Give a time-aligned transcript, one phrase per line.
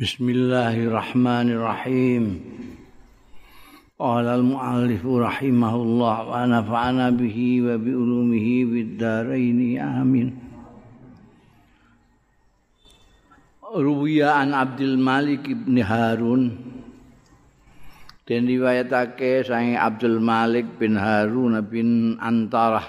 [0.00, 2.40] Bismillahirrahmanirrahim.
[4.00, 10.32] Qala al-mu'allif rahimahullah wa nafa'ana bihi wa bi ulumihi bid dharain amin.
[13.60, 16.56] Ruwiya an Abdul Malik ibn Harun
[18.24, 22.88] dan riwayatake sange Abdul Malik bin Harun bin Antarah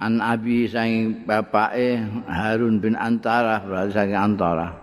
[0.00, 4.77] an Abi sange bapake Harun bin Antarah berarti sange Antarah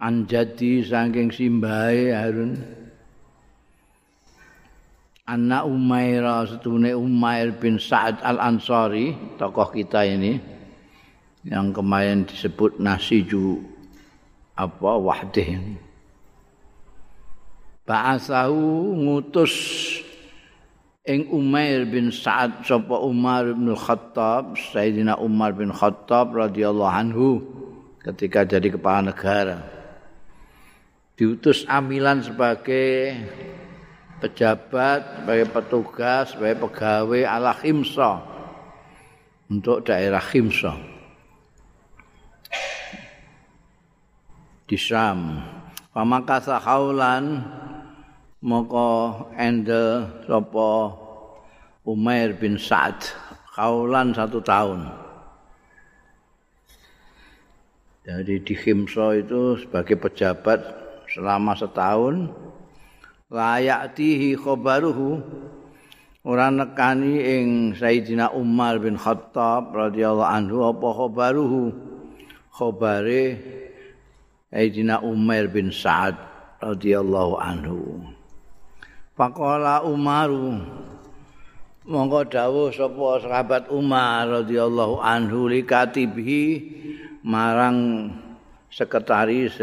[0.00, 2.56] anjadi saking simbahe Harun.
[5.28, 10.42] Anak Umaira setune Umair bin Sa'ad Al-Ansari tokoh kita ini
[11.46, 13.62] yang kemarin disebut Nasiju
[14.58, 15.78] apa Wahdih.
[17.86, 19.54] Ba'asahu ngutus
[21.06, 27.28] ing Umair bin Sa'ad sapa Umar bin Khattab Sayyidina Umar bin Khattab radhiyallahu anhu
[28.02, 29.79] ketika jadi kepala negara
[31.20, 33.12] diutus amilan sebagai
[34.24, 38.24] pejabat, sebagai petugas, sebagai pegawai ala Khimsa
[39.52, 40.80] untuk daerah Khimsa
[44.64, 45.44] di Syam.
[45.92, 47.44] Pamakasa haulan
[48.40, 50.72] moko endel sapa
[51.84, 52.96] Umair bin Sa'ad
[53.60, 54.88] haulan satu tahun.
[58.08, 60.79] Jadi di Khimsa itu sebagai pejabat
[61.10, 62.30] selama setahun.
[63.30, 65.22] Layak tihi khobaruhu.
[66.20, 71.62] Ora nekani ing Sayyidina Umar bin Khattab radhiyallahu anhu apa khobaruhu?
[72.50, 73.40] Khobare
[74.50, 76.18] Sayyidina Umar bin Sa'ad
[76.60, 78.04] radhiyallahu anhu.
[79.16, 80.60] Pakola Umaru
[81.90, 86.62] monggo dawuh sapa sahabat Umar radhiyallahu anhu likatibi
[87.26, 88.08] marang
[88.70, 89.58] sekretaris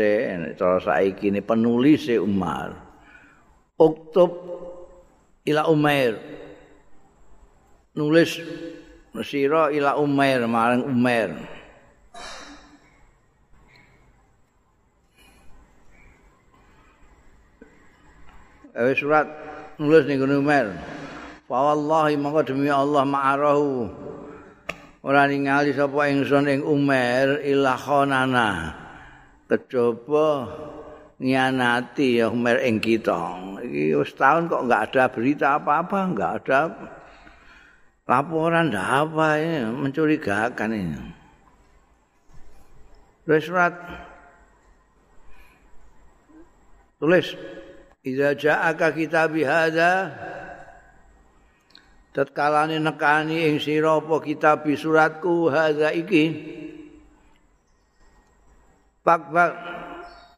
[0.60, 2.76] cara saiki ini penulis Umar.
[3.80, 4.32] Uktub
[5.48, 6.20] ila Umair.
[7.96, 8.38] Nulis
[9.24, 11.34] sira ila Umair marang Umair.
[18.78, 19.26] Ewe surat
[19.82, 20.76] nulis ning Umair.
[21.48, 23.88] Fa wallahi monggo demi Allah ma'arahu.
[25.08, 28.87] Ora ningali sapa ingsun ing Umair ila khonana
[29.48, 30.52] kejaba
[31.18, 33.18] ngianati ya Umar ing kita.
[33.64, 36.60] Iki wis tahun kok enggak ada berita apa-apa, enggak ada
[38.08, 41.02] laporan dah apa ini mencurigakan ini.
[43.28, 43.76] Tulis surat
[46.96, 47.28] tulis
[48.08, 50.16] Iza ja'aka kitabi hadha
[52.18, 56.24] Tatkalani nekani ing sira apa kitab suratku hadza iki
[59.08, 59.32] Pak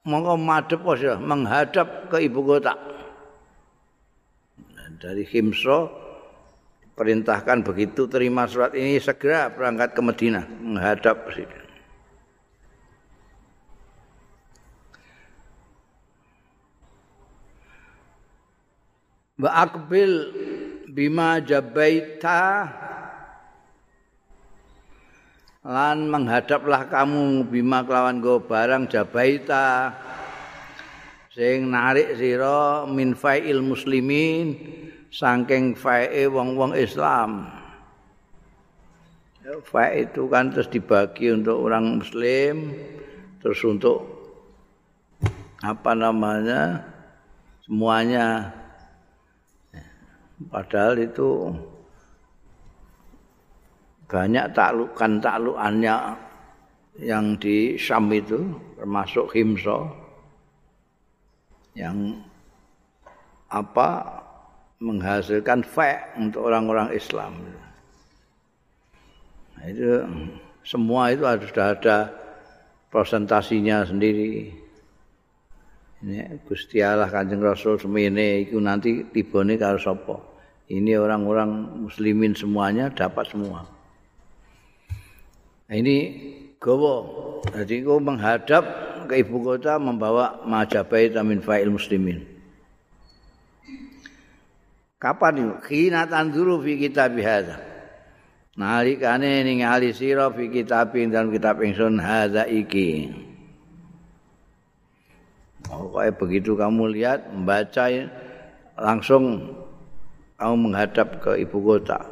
[0.06, 2.78] monggo madhep ya menghadap ke ibu kota.
[5.02, 5.90] Dari Himso
[6.94, 11.66] perintahkan begitu terima surat ini segera berangkat ke Medina menghadap presiden.
[19.40, 20.12] Wa akbil
[20.92, 22.70] bima jabaita
[25.70, 29.94] lan menghadaplah kamu bima kelawan go barang jabaita.
[31.30, 34.58] Sing narik sira min fa'il muslimin
[35.14, 37.54] saking fa'e wong-wong Islam.
[39.66, 42.70] Fa itu kan terus dibagi untuk orang muslim
[43.42, 44.06] terus untuk
[45.62, 46.82] apa namanya
[47.62, 48.54] semuanya.
[50.50, 51.54] Padahal itu
[54.10, 56.18] banyak taklukan taklukannya
[56.98, 59.86] yang di Syam itu termasuk Himso
[61.78, 62.18] yang
[63.54, 64.20] apa
[64.82, 67.38] menghasilkan fa untuk orang-orang Islam.
[69.56, 70.04] Nah, itu
[70.66, 71.98] semua itu harus sudah ada
[72.90, 74.50] presentasinya sendiri.
[76.00, 80.16] Ini Gusti Allah Kanjeng Rasul semene itu nanti tibone karo sapa?
[80.72, 83.79] Ini orang-orang muslimin semuanya dapat semua.
[85.70, 85.98] Ini
[86.58, 86.96] gowo.
[87.54, 88.64] Jadi kau menghadap
[89.06, 92.26] ke ibu kota membawa majapahit amin fa'il muslimin.
[94.98, 95.54] Kapan itu?
[95.64, 97.62] Kina tanduru fi kitab hadza.
[98.60, 103.14] Nalikane ningali sira fi kitab dalam kitab ingsun hadza iki.
[105.64, 107.88] Pokoknya begitu kamu lihat, membaca
[108.74, 109.54] langsung
[110.36, 112.04] kamu menghadap ke ibu kota.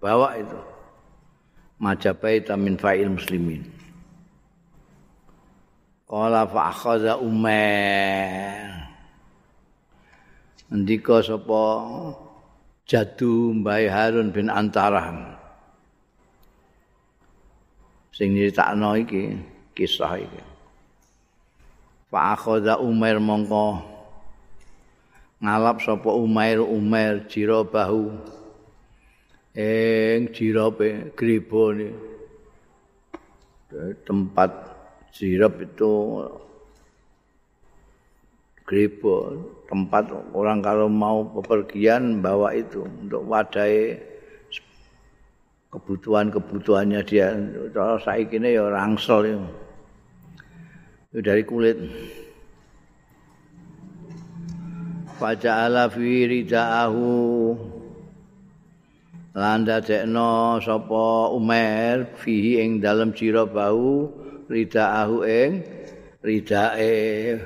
[0.00, 0.71] Bawa itu.
[1.82, 3.66] Majabaita min fa'il muslimin.
[6.06, 8.70] Qala fa akhadha Umar.
[10.70, 11.62] Ndika sapa
[12.86, 15.36] Jadu Mbah Harun bin Antarah.
[18.14, 19.36] Sing nyritakno iki
[19.74, 20.42] kisah iki.
[22.12, 23.82] Fa akhadha Umar mongko
[25.42, 28.14] ngalap sapa Umair Umar jira bahu
[29.52, 31.92] ing jirape gribone
[34.04, 34.50] tempat
[35.12, 36.24] sirap itu
[38.64, 39.36] gripo
[39.68, 44.00] tempat orang kalau mau bepergian bawa itu untuk wadai
[45.72, 47.32] kebutuhan-kebutuhannya dia.
[47.72, 49.40] Kalau saya kini ya rangsel ya.
[51.12, 51.76] itu dari kulit.
[55.16, 57.08] Faja'ala fi rida'ahu
[59.32, 64.12] Landa dekno sapa Umar fihi ing dalam jira bau
[64.44, 65.64] ridaahu ing
[66.20, 67.40] ridae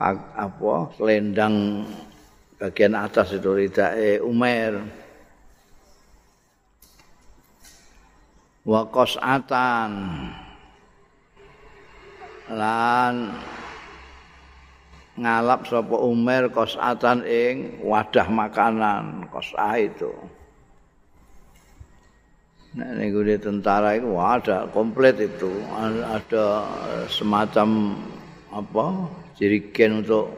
[0.00, 1.84] apa selendang
[2.56, 4.80] bagian atas itu ridae Umar.
[8.64, 9.92] Wa qas'atan.
[12.56, 13.36] Lan
[15.20, 20.39] ngalap sapa Umar qas'atan ing wadah makanan qas'ah itu
[22.70, 25.50] Nah, ini tentara itu ada komplit itu.
[25.74, 26.70] Ada
[27.10, 27.98] semacam
[28.54, 30.30] apa jerigen untuk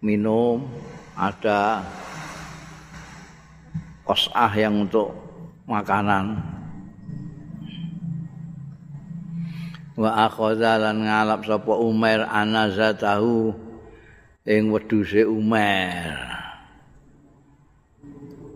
[0.00, 0.64] minum
[1.12, 1.84] ada
[4.08, 5.12] kosah yang untuk
[5.68, 6.40] makanan.
[9.92, 13.52] Wa akhadha lan ngalap sapa Umar anazatahu
[14.48, 16.16] ing wedhuse Umar.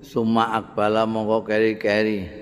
[0.01, 2.42] Summa akbala mongko keri-keri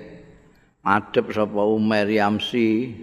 [0.81, 2.93] adep sapa Umar Yamsi.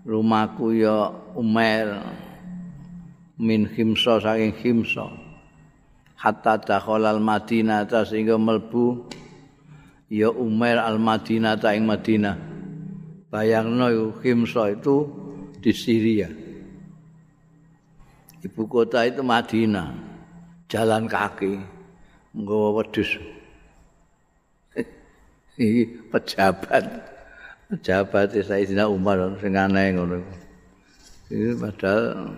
[0.00, 2.16] Rumahku ya Umar
[3.36, 5.12] min Himsa saking Himsa
[6.16, 9.08] hatta dakhalal Madinah ta sehingga melbu
[10.08, 12.36] ya Umar al Madinah ta ing Madinah.
[13.30, 15.06] Bayangno Himsa itu
[15.60, 16.26] di Syria.
[18.40, 20.10] Ibu kota itu Madinah.
[20.66, 21.60] Jalan kaki
[22.34, 23.39] nggawa wedhus
[25.60, 26.84] iki pejabat.
[27.68, 30.24] Pejabat Sayyidina Umar sing aneh ngono
[31.30, 32.34] iki padahal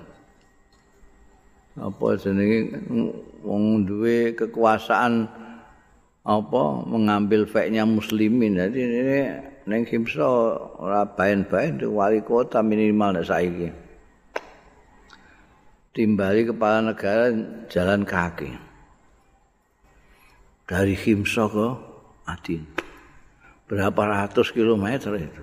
[1.73, 2.77] apa jenenge
[3.41, 5.25] wong duwe kekuasaan
[6.27, 8.61] apa mengambil faknya muslimin.
[8.61, 9.21] Jadi ini
[9.65, 13.69] neng kimso ora baen-baen wali kota minimal nek saiki.
[15.93, 17.33] Timbali kepala negara
[17.69, 18.49] jalan kaki.
[20.65, 21.69] Dari Himso ke
[22.25, 22.92] Madinah
[23.73, 25.41] berapa ratus kilometer itu.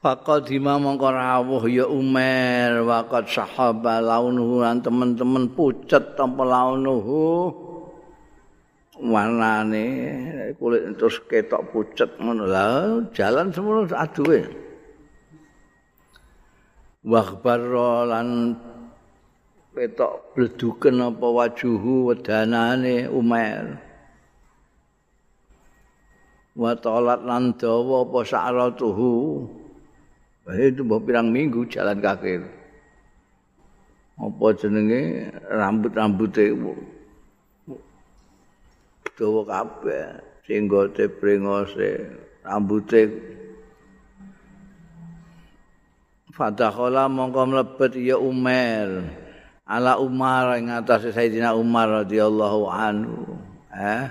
[0.00, 7.52] Fakat dima mongko rawuh ya Umar wakat sahaba launuhu lan teman-teman pucet tanpa launuhu.
[8.96, 9.84] Warnane
[10.56, 12.48] kulit terus ketok pucet ngono.
[12.48, 14.48] Lah jalan semua aduwe
[17.04, 17.60] Wakhbar
[18.08, 18.56] lan
[19.76, 23.76] petok bleduken apa wajuhu wedanane Umar.
[26.56, 29.12] Wa talat lan dawa apa sa'ratuhu.
[30.46, 32.40] itu mbok pirang minggu jalan kaki.
[34.16, 36.56] Apa jenenge rambut-rambuté
[39.16, 40.06] dawa kabeh
[40.48, 42.08] sehingga te pringose
[42.40, 43.02] rambute
[46.36, 49.24] Fadakhala mongko mlebet ya Umar.
[49.66, 53.34] Ala Umar ing atas Sayyidina Umar radhiyallahu anhu
[53.74, 54.06] eh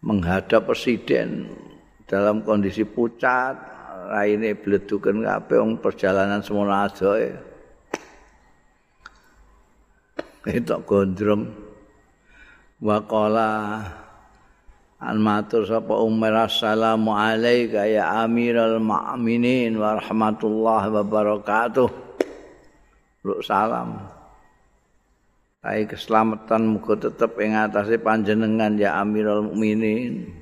[0.00, 1.52] menghadap presiden
[2.08, 3.52] dalam kondisi pucat
[4.08, 7.28] raine bleduken kabeh wong perjalanan semono adoe
[10.48, 11.52] itu gondrong
[12.80, 13.84] waqala
[15.04, 21.88] an matur sapa Umar assalamu alayka ya amiral mu'minin wa rahmatullahi wa barakatuh.
[23.44, 24.19] Salam
[25.60, 30.32] Hai keselamatan muga tetep ing atase panjenengan ya Amirul Mukminin.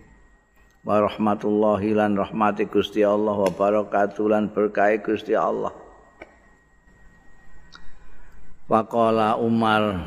[0.87, 5.75] Wa rahmatullahi lan rahmati Gusti Allah wa barakatuh lan berkah Gusti Allah.
[8.71, 10.07] Waqala Umar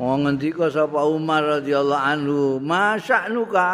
[0.00, 3.68] Wong ngendika sapa Umar radhiyallahu anhu, "Masya'nuka?"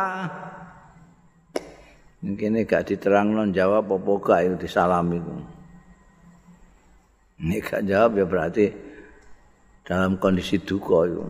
[2.26, 5.22] Mungkin gak diterangno jawab apa gak itu disalami.
[7.38, 8.93] Nek gak jawab ya berarti
[9.84, 11.24] dalam kondisi duka itu.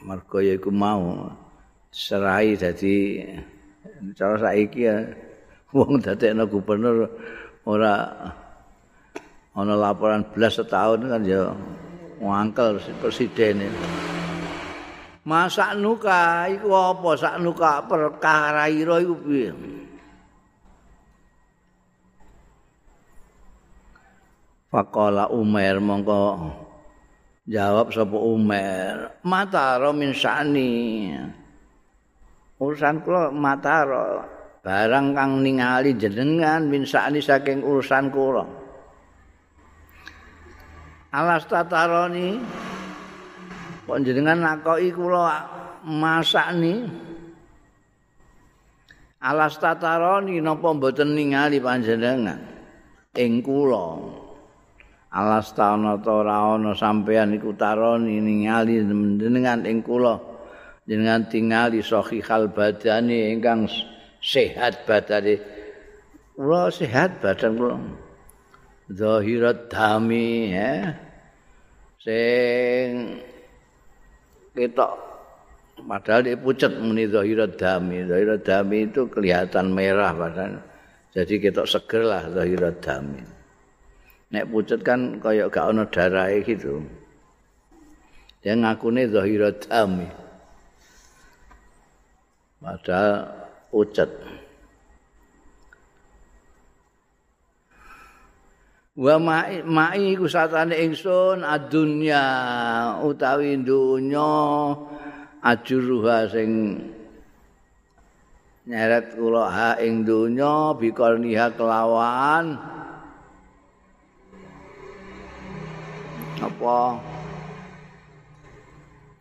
[0.00, 1.28] Mergo yaiku mau
[1.92, 3.20] serai dadi
[4.16, 4.96] cara saiki ya
[5.76, 7.10] wong dadekno gubernur
[7.68, 8.08] ora
[9.52, 11.52] ana laporan belas setahun kan ya
[12.16, 13.68] ngangkel presiden
[15.20, 17.12] Masak nuka iku apa?
[17.12, 19.52] Sak nuka perkara ira iku piye?
[24.72, 26.20] Faqala Umar mongko
[27.50, 31.10] jawab sapa Umar mataro min sa'ni
[32.62, 34.22] urusan kula mataro
[34.62, 38.44] barang kang ningali jenengan min sa'ni saking urusan kula.
[41.10, 42.38] Alas tataroni
[43.82, 45.42] kok jenengan nakoki kula
[45.82, 46.86] masak ni
[49.18, 52.38] alas tataroni napa mboten ningali panjenengan?
[53.18, 54.19] Ing kula
[55.10, 58.82] alas tauna ta ora ana sampean iku taroni ningali
[59.18, 60.22] jenengan ing kula.
[60.86, 63.66] Jenengan tingali sahihal badani ingkang
[64.22, 65.38] sehat badane.
[66.34, 67.76] Kula sehat badan kula.
[68.90, 70.94] Zahirat dami ya
[72.02, 73.18] sing
[74.54, 75.10] ketok.
[75.80, 80.58] Padahal dia pucet muni zahirat dami zahirat dami itu kelihatan merah badan.
[81.10, 83.39] Jadi ketok seger lah zahirat dami
[84.30, 86.82] nek pucet kan kaya gak ana darahe gitu.
[88.40, 90.08] Dia ngakune zahirat dami.
[92.62, 93.28] Padahal
[93.68, 94.10] pucet.
[99.00, 102.24] Wa ma'i ma'i iku satane ingsun adunya
[103.00, 104.28] utawi dunya
[105.40, 106.50] ajuruha sing
[108.68, 112.60] nyeret kula ha ing dunya biqalniha kelawan
[116.40, 116.96] apa?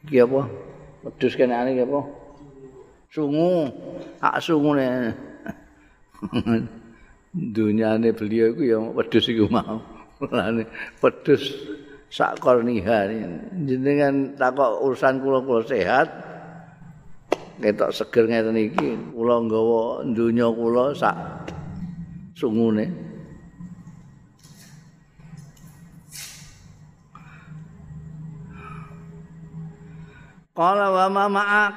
[0.08, 0.42] Iki apa?
[1.04, 2.00] Wedhus kene iki apa?
[3.12, 3.70] Sungu.
[4.24, 5.16] Hak sungune
[7.56, 9.80] dunyane beliau iku ya wedhus iku mau.
[10.20, 10.68] Lane
[11.00, 11.56] wedhus
[12.10, 13.06] sak korniha
[13.70, 16.10] jenengan takok urusan kula kula sehat
[17.62, 21.14] ketok seger ngeten iki kula nggawa dunya kula sak
[22.34, 23.09] sungune
[30.60, 31.74] Kala wa ma ma'ak.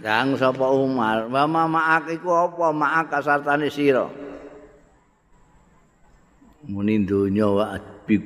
[0.00, 4.08] Kang sapa Umar, wa ma ma'ak iku apa ma'ak kasartane sira.
[6.72, 7.76] Muni donya wa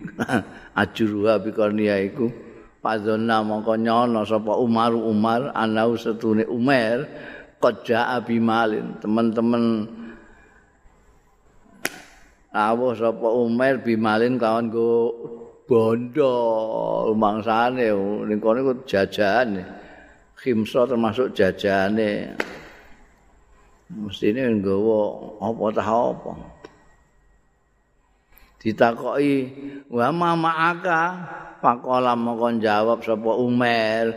[0.87, 2.31] ajuruha bikarnia iku
[2.79, 7.11] padona mongko nyono sapa Umar Umar anau setune Umar
[7.59, 9.89] koja abimalin teman-teman
[12.53, 14.89] awuh sapa Umar bimalin kawan go
[15.71, 17.95] bondo mangsane
[18.27, 19.63] ning kono iku jajane.
[20.35, 22.35] Khimsa termasuk jajane.
[23.95, 24.99] Mestine nggawa
[25.39, 26.33] apa ta apa?
[28.59, 29.35] Ditakoki
[29.95, 31.03] wa mamaaka?
[31.61, 34.17] Pakola moko jawab sapa Umar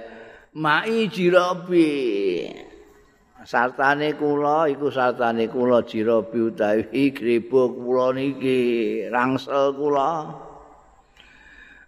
[0.56, 2.48] mai jirabi
[3.44, 10.32] sartane kula iku sartane kula jirabi utawi gribo kula niki rangsel kula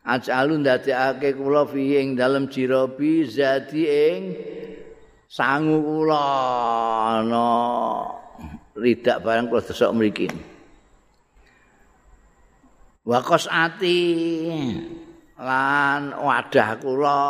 [0.05, 4.21] ajalun dadekake kula fi ing dalem jirabi zati ing
[5.25, 6.25] sangu kula.
[7.19, 7.49] Ana
[8.77, 10.27] ridak barang kula desok mriki.
[13.05, 14.01] Wakos ati
[15.37, 17.21] lan wadah kula.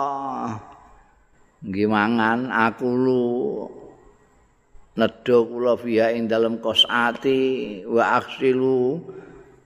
[1.66, 3.28] Nggih mangan aku lu.
[4.96, 9.04] Nedha kula fiha ing dalem kos wa aksilu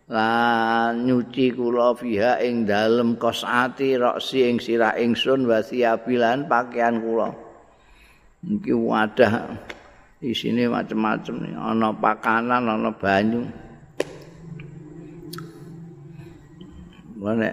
[0.09, 7.29] lan nyuci kula fiha ing dalem kosati roksi ing sirah ingsun wa siabilan pakaian kula
[8.41, 9.53] iki wadah
[10.17, 13.45] isine macem-macem nih ana pakanan ana banyu
[17.19, 17.51] Wane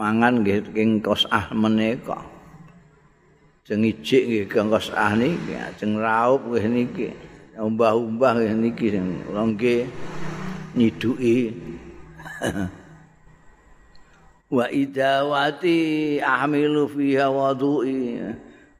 [0.00, 2.24] mangan nggih ing kosah menika.
[3.68, 7.08] Jeng ijik nggih ing kosah niki, jeng raup nggih niki.
[7.52, 9.84] Umbah-umbah nggih niki sing nggih
[10.72, 11.52] nyiduki
[14.56, 18.20] wa idawati ahmilu fiha wudu'i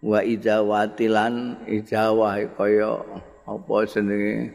[0.04, 3.00] wa idawati lan idawah kaya
[3.44, 4.52] apa jenenge?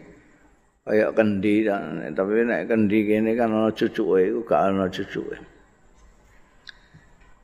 [0.89, 1.69] Kaya kendi
[2.17, 5.37] tapi nek kendi kene kan ana cucuke iku gak ana cucuke.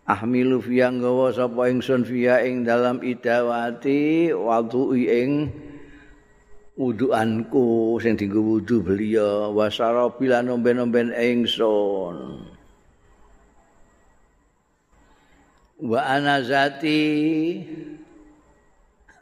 [0.05, 5.31] Ahmilu fiha nggawa sapa ingsun fiha ing dalam idawati wudu'i ing
[6.75, 12.43] wuduanku sing dienggo wudu beliau wasara bila nomben-nomben ingsun
[15.79, 16.99] wa ana zati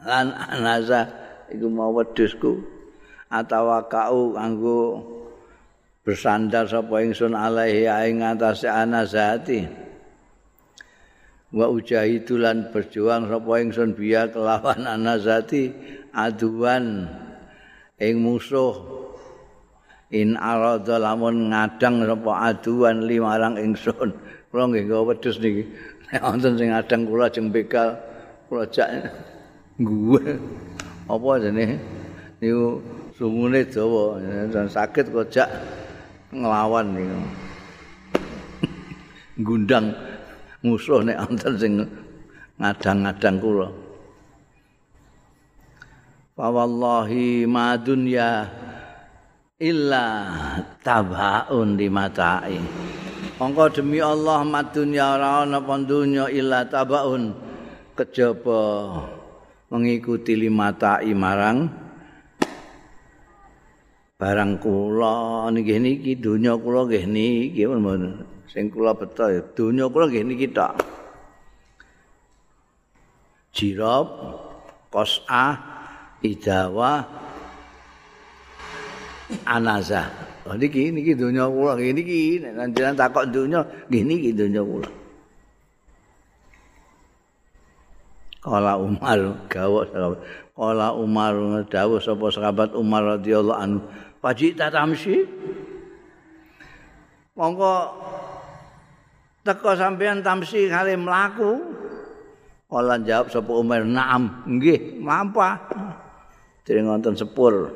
[0.02, 1.06] lan anaza
[1.54, 2.58] iku mau wedhusku
[3.30, 5.06] atawa kau kanggo
[6.02, 9.62] bersandar sapa ingsun alaihi ing atase anazati
[11.54, 15.70] wa ujahidu lan berjuang sapa ingsun biya kelawan anazati
[16.18, 17.08] aduan
[18.00, 18.74] ing musuh.
[20.14, 24.14] In arada lamun ngadang sapa aduan limarang ingsun.
[24.54, 25.66] Kula nggih gawa wedhus niki.
[26.14, 27.98] Nek wonten sing ngadang kula jeng bekal
[28.46, 29.10] kula jak
[29.82, 30.22] gue
[31.10, 31.82] apa jenenge?
[32.38, 32.78] Niku
[33.18, 34.22] sumune dawa
[34.54, 35.50] dan sakit kok jak
[36.30, 37.20] nglawan niku.
[39.42, 39.98] Gundang
[40.62, 41.74] musuh nek wonten sing
[42.62, 43.68] ngadang-ngadang kula
[46.34, 48.50] fa wallahi ma dunya
[49.62, 50.06] illa
[50.82, 52.58] tabaun di matai
[53.34, 57.34] Mongko demi Allah madunya ora ana apa dunya illa tabaun.
[57.92, 58.62] Kejaba
[59.74, 61.68] mengikuti limata marang
[64.22, 65.50] barang kula.
[65.50, 67.68] Niki niki dunya kula nggih niki
[68.48, 70.78] sing kula beto ya dunya kula nggih niki tok.
[73.52, 74.08] Jirab
[74.94, 75.73] qas'ah
[76.24, 77.04] idawa
[79.46, 80.10] anaza.
[80.44, 84.90] Oh niki niki donya kula niki nek jenengan takok donya niki donya kula.
[88.44, 90.20] Kala Umar gawok
[90.54, 93.82] Kala Umar dawuh sapa sahabat Umar radhiyallahu anhu,
[94.22, 95.26] "Paji tatamsi?"
[97.34, 97.90] Monggo
[99.42, 101.58] teko sampean tamsi kali mlaku.
[102.70, 105.58] Kala jawab sapa Umar, "Naam, nggih, mlampah."
[106.64, 107.76] Dereng wonten sepur.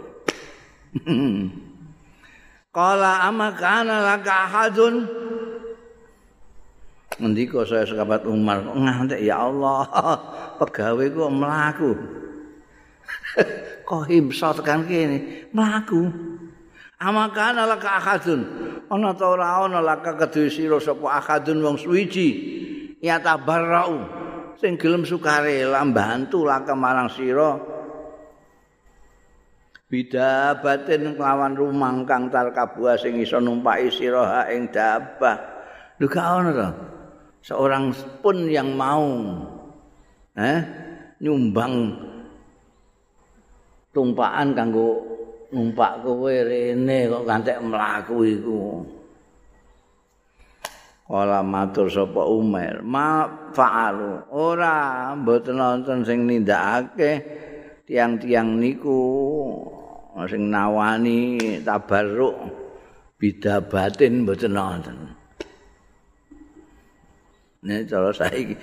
[2.71, 4.95] Kala ama kana laka ahadun.
[7.17, 9.89] Ngendika saya sahabat Umar, ngantek ya Allah,
[10.61, 11.91] pegawe ku mlaku.
[13.87, 16.07] Kok himsa tekan kene, mlaku.
[17.01, 18.41] Ama kana laka ahadun.
[18.87, 22.29] Ana ta ora ana laka kedue sira sapa ahadun wong suwiji.
[23.03, 23.99] Ya tabarrau.
[24.57, 27.76] Sing gelem sukarela mbantu laka marang sira.
[29.87, 35.37] Bida batin kelawan rumang kang tarkabua sing iso numpaki sira ing dabah
[35.97, 36.69] lho gak ono to?
[37.47, 39.07] Seorang pun yang mau
[40.35, 40.59] eh
[41.23, 41.95] nyumbang
[43.95, 44.99] tumpaan kanggo
[45.55, 48.61] numpak kowe rene kok gantek mlaku iku.
[51.07, 53.23] Kala matur sapa Umar, ma
[53.55, 54.27] fa'alu.
[54.27, 57.23] Ora mboten nonton sing nindakake
[57.87, 58.99] tiang-tiang niku
[60.25, 62.33] sing nawani tabarruk
[63.21, 64.97] bidabatin mboten nonton.
[67.61, 68.57] Nek cara saiki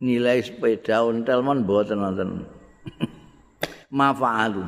[0.00, 2.48] nilai sepeda ontel mon mboten nonton.
[3.98, 4.64] Mafa'alu.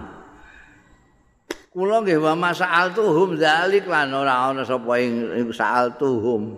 [1.74, 6.54] Kula nggih wa masal tuhum zalik lan ora ana sapa ing sa'al tuhum.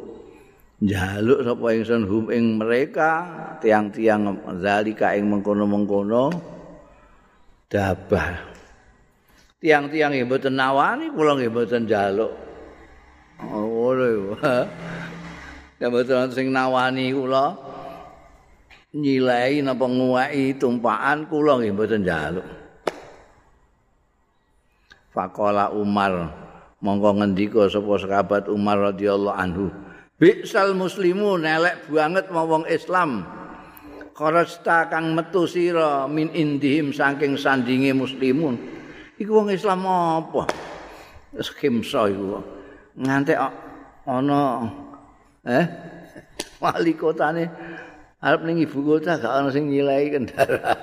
[0.77, 3.25] Jaluk sapa ingsun hum ing mereka
[3.65, 4.29] tiang-tiang
[4.61, 6.29] zalika ing mengkono-mengkono
[7.73, 8.56] dabah.
[9.61, 12.33] Tiang-tiang nggih mboten nawani kula nggih mboten njaluk.
[13.41, 13.93] Oh,
[15.81, 17.57] mboten sing nawani kula
[18.97, 22.47] nyilai napa nguwaki tumpakan kula nggih mboten njaluk.
[25.17, 26.29] Faqala Umar
[26.85, 29.73] monggo ngendika sapa sahabat Umar radhiyallahu anhu.
[30.21, 33.25] Bi'sal muslimun elek banget wong Islam.
[34.17, 38.76] Kharasta kang metu sira min indihim saking sandinge muslimun.
[39.17, 40.49] Iku wong Islam apa?
[41.41, 42.41] Skimsa iku.
[42.97, 43.33] Nganti
[44.07, 44.43] ana
[45.47, 45.67] eh
[46.63, 47.45] wali kotane
[48.23, 50.81] arep ning ibu kota gak ana sing nyilai kendaraan.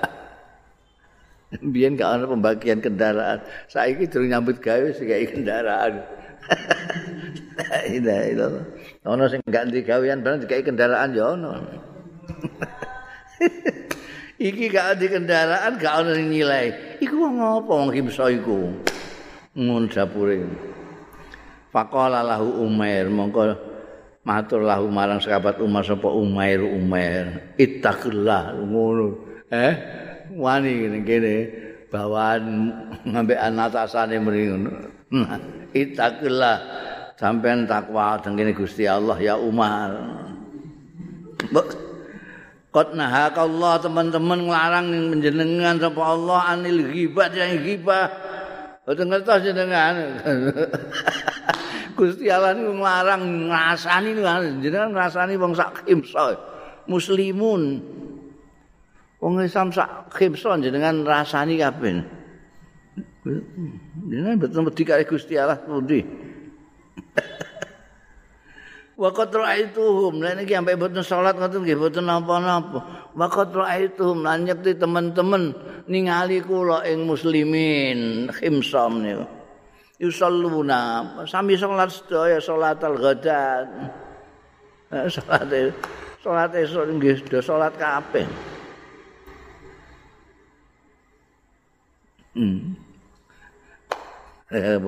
[1.74, 3.42] Biyen gak ana pembagian kendaraan.
[3.70, 6.02] Saiki durung nyambut gawe sing kendaraan.
[7.96, 8.46] Ila ila.
[9.06, 11.52] Ana sing gak ndi gawean barang dikai kendaraan ya ana.
[14.44, 17.00] Iki gak ada kendaraan gak ada nilai.
[17.00, 18.68] Iku wong apa wong kimsa iku?
[19.56, 20.44] Ngun dapure.
[21.72, 23.56] Faqala lahu umair mongko
[24.22, 27.56] matur lahu marang sahabat umar sapa umair umair.
[27.56, 29.08] Ittaqillah ngono.
[29.48, 29.72] Eh
[30.36, 31.34] wani ngene kene
[31.88, 32.44] bawaan
[33.08, 34.56] ngambek anatasane mrene
[35.08, 35.40] nah
[35.72, 36.56] ittaqillah.
[37.14, 39.94] Sampean takwa dengene Gusti Allah ya Umar
[42.74, 48.10] Qad nahaka Allah teman-teman nglarang menjenengan sapa Allah anil ghibah yang ghibah.
[48.82, 49.94] Boten ngertos jenengan.
[51.96, 54.18] Gusti Allah niku nglarang ngrasani
[54.58, 56.34] jenengan ngrasani wong sak kimsa.
[56.90, 57.78] Muslimun.
[59.22, 62.02] Wong Islam sak khimson jenengan rasani kabeh.
[64.10, 66.02] Jenengan betul wedi kali Gusti Allah pundi.
[68.94, 73.10] Wa qad ra'aituhum lan iki sampai boten salat ngoten nggih boten napa-napa.
[73.10, 75.50] Wa qad ra'aituhum lan nyekti teman-teman
[75.90, 79.26] ningali kula ing muslimin khimsom niku.
[79.98, 83.66] Yusalluna sami salat sedaya salat al-ghadat.
[85.10, 85.74] Salat
[86.22, 88.26] salat esuk nggih salat kabeh.
[92.34, 92.74] Hmm.
[94.54, 94.78] Eh,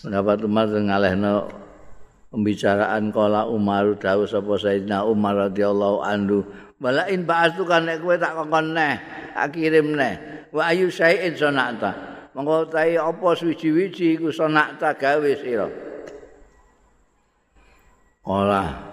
[0.00, 1.48] pendapat Umar ngalehno
[2.30, 6.46] pembicaraan kala Umar dawuh sapa Sayyidina Umar radhiyallahu anhu.
[6.80, 8.96] Balain ba'as tu kan nek kowe tak kongkon neh
[9.36, 10.46] tak kirim neh.
[10.54, 11.92] Wa ayu syai'in sonata
[12.32, 15.68] monggo tai apa suwi-wiji iku sonata gawe sira.
[18.24, 18.88] Ora.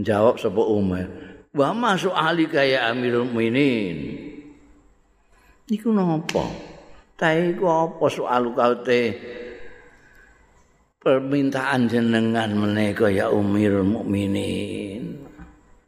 [0.00, 1.04] Jawab sapa Umar
[1.50, 3.96] wa masuk ahli kaya Amirul Mukminin.
[5.66, 6.46] Iku napa?
[7.18, 9.02] Ta iku apa soal kaute
[11.00, 15.16] permintaan jenengan menika ya Umirul Mukminin.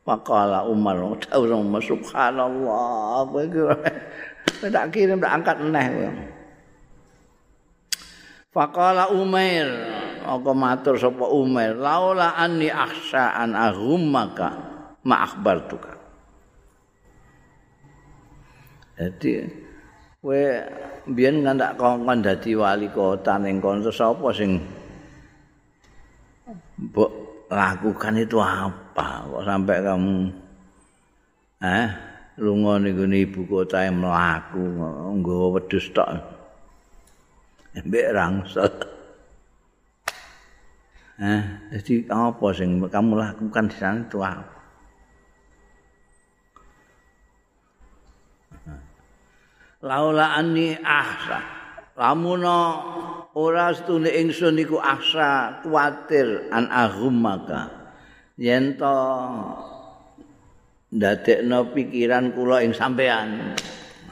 [0.03, 3.62] Pakala Umar dawuh subhanallah kowe iki
[4.66, 6.11] tak kirim tak angkat neh kowe.
[8.53, 9.68] Fakala Umair,
[10.27, 14.59] aku matur sapa Umair, laula anni akhsha an aghumaka
[15.07, 15.94] ma akhbartuka.
[18.98, 19.46] Jadi
[20.18, 20.42] kowe
[21.07, 24.82] mbiyen ngandak kongkon dadi wali kota ning kono sapa sing
[26.83, 27.11] mbok
[27.53, 29.29] lakukan itu apa?
[29.29, 30.16] Kok sampai kamu
[31.62, 31.88] eh
[32.42, 34.62] lunga ning ibu kota yang mlaku
[35.21, 36.09] nggawa wedhus tok.
[37.73, 38.68] Mbek rangsel.
[41.23, 44.51] Eh jadi apa sing kamu lakukan di sana itu apa?
[49.83, 51.42] Laula anni ahsa
[51.99, 52.59] lamuna
[53.37, 57.68] ora stune ingsun iku ahsa kuatir an aghumaka
[58.37, 58.97] yen to
[60.92, 63.57] ndadekno pikiran kula ing sampean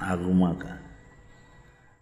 [0.01, 0.81] aghumaka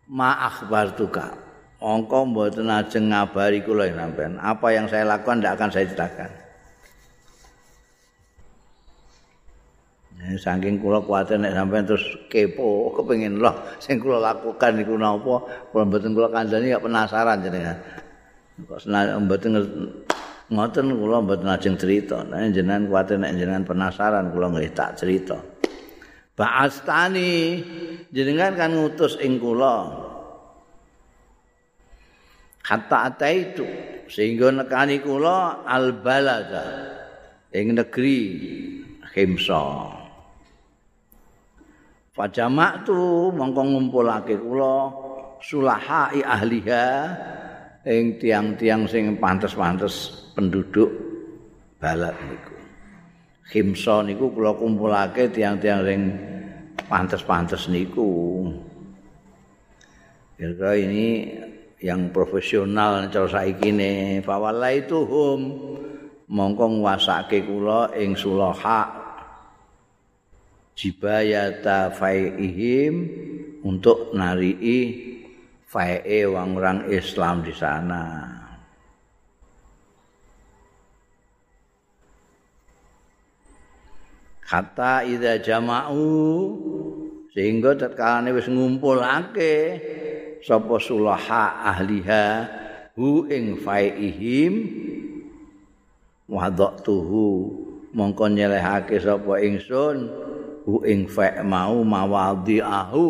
[0.09, 1.35] ma akhbartuka
[1.79, 4.35] angka mboten ajeng ngabari kula ing sampean.
[4.43, 6.31] Apa yang saya lakukan tidak akan saya ceritakan
[10.19, 13.55] saking kula kuwatir nek sampean terus kepo kepengin loh.
[13.79, 15.47] Sing kula lakukan niku napa?
[15.71, 17.79] Kula mboten kula kandhani ya penasaran jenengan.
[18.67, 18.83] Kok
[19.23, 19.53] mboten
[20.51, 22.27] ngoten kula mboten ajeng cerita.
[22.27, 25.39] Nek jenengan kuwatir nek jenengan penasaran kula nggih tak cerita.
[26.35, 27.63] Ba'astani
[28.11, 30.07] jenengan kan ngutus ing kula.
[32.69, 33.65] Hatta itu
[34.13, 36.67] sehingga nekani kula al balada
[37.55, 38.21] ing negeri
[39.09, 39.98] Himsa.
[42.19, 44.91] Fajamak tu mongko ngumpulake kula
[45.39, 46.87] sulahai ahliha
[47.87, 50.91] ing tiang-tiang sing pantes-pantes penduduk
[51.79, 52.59] balat niku.
[53.47, 56.01] Khimsa niku kula kumpulake tiang-tiang sing
[56.91, 58.11] pantes-pantes niku.
[60.35, 61.39] Kira ini
[61.79, 64.19] yang profesional cara saiki ne
[64.75, 65.41] itu hum
[66.27, 68.98] mongko nguasake kula ing sulaha
[70.79, 72.95] jibayata fai'ihim
[73.67, 75.19] untuk narii
[75.67, 78.31] fai'e wang orang Islam di sana.
[84.49, 86.09] Kata ida jama'u
[87.35, 89.55] sehingga tatkala wis ngumpulake
[90.41, 92.49] sapa sulaha ahliha
[92.97, 94.53] hu ing fai'ihim
[96.33, 97.29] wadatuhu
[97.93, 100.28] mongko nyelehake sapa ingsun
[100.69, 103.05] hu ing fa mau mawadhi'ahu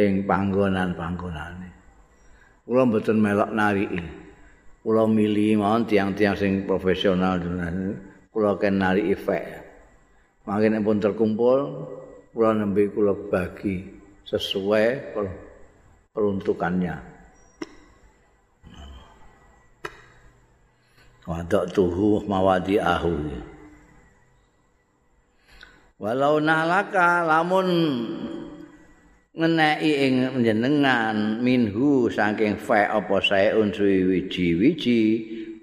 [0.00, 1.68] ing panggonan-panggonane.
[2.64, 4.00] Kula mboten melok nariki.
[4.80, 7.36] Kula milih mawon tiang-tiang sing profesional.
[8.32, 9.36] Kula ken nariki fa.
[10.48, 11.60] Mangke pun terkumpul,
[12.32, 13.92] kula nembe kula bagi
[14.24, 15.12] sesuai
[16.16, 16.96] peruntukannya.
[21.28, 23.12] Wadak tuhu mawadi'ahu.
[23.12, 23.55] ahu.
[25.96, 27.68] Walau nalaka lamun
[29.36, 35.00] ngeneki ing jenengan minhu saking fa apa sae unsuwi wiji-wiji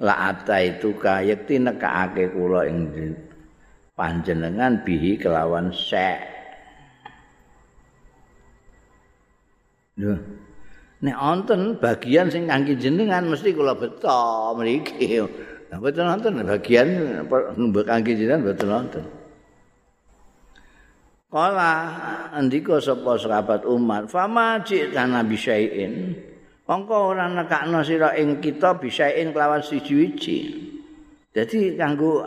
[0.02, 2.90] la ata itu kayekti nekake kula ing
[3.94, 6.34] panjenengan bihi kelawan se
[9.94, 10.18] Duh.
[11.06, 15.22] Nek wonten bagian sing kangge jenengan mesti kula beto mriki.
[15.70, 16.88] Lah boten wonten bagian
[17.86, 19.06] kangge jenengan boten wonten.
[21.34, 21.74] Kala
[22.30, 26.14] andika sapa sahabat Umar, "Fama ji'tana bisyai'in."
[26.70, 30.62] Mongko ora nekakno sira ing kita bisyai'in kelawan siji-wiji.
[31.34, 32.22] Dadi kanggo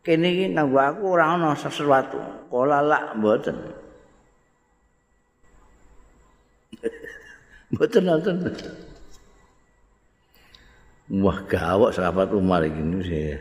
[0.00, 2.48] kene iki kanggo aku ora ana sesuatu.
[2.48, 3.60] Kala lak mboten.
[7.76, 8.36] mboten nonton.
[11.20, 13.36] Wah gawok sahabat Umar iki.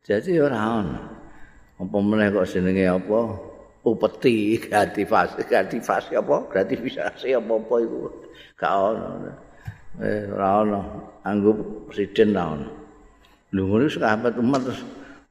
[0.00, 1.12] Jadi ora ana.
[1.76, 3.45] Apa meneh kok jenenge apa?
[3.86, 6.36] Upeti gratifikasi gratifikasi apa?
[6.50, 7.98] Gratifikasi apa apa iku
[8.58, 9.06] gak ono.
[10.02, 10.80] Eh ora ono.
[11.22, 11.50] Anggo
[11.86, 12.68] presiden ra ono.
[13.54, 14.82] Lho ngono sahabat umat terus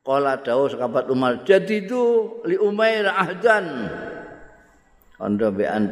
[0.06, 2.02] kala dawuh sahabat umat jadi itu
[2.48, 3.92] li umair ahdan.
[5.20, 5.92] Anda bean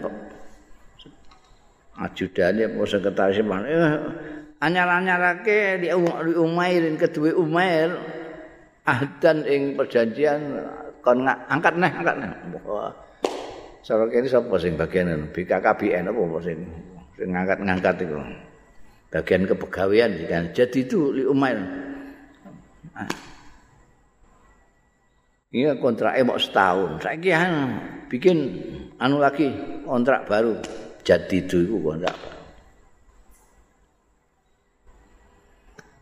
[1.93, 3.93] ajudane apa sekretaris eh,
[4.63, 5.89] anyar-anyarake li
[6.39, 7.93] umairin kedua umair
[8.88, 10.41] ahdan ing perjanjian
[11.04, 12.32] kon angkat neh angkat neh
[13.84, 16.60] Cara kene sapa sing bagian BKKBN apa apa sing
[17.20, 18.16] sing ngangkat-ngangkat itu.
[19.12, 20.44] Bagian kepegawaian kan.
[20.56, 21.60] Jadi itu li Umair.
[22.96, 23.12] Ah.
[25.52, 27.04] Iya kontrak emok setahun.
[27.04, 27.36] Saiki
[28.08, 28.38] bikin
[29.04, 29.52] anu lagi
[29.84, 30.56] kontrak baru.
[31.04, 32.16] Jadi itu iku kontrak.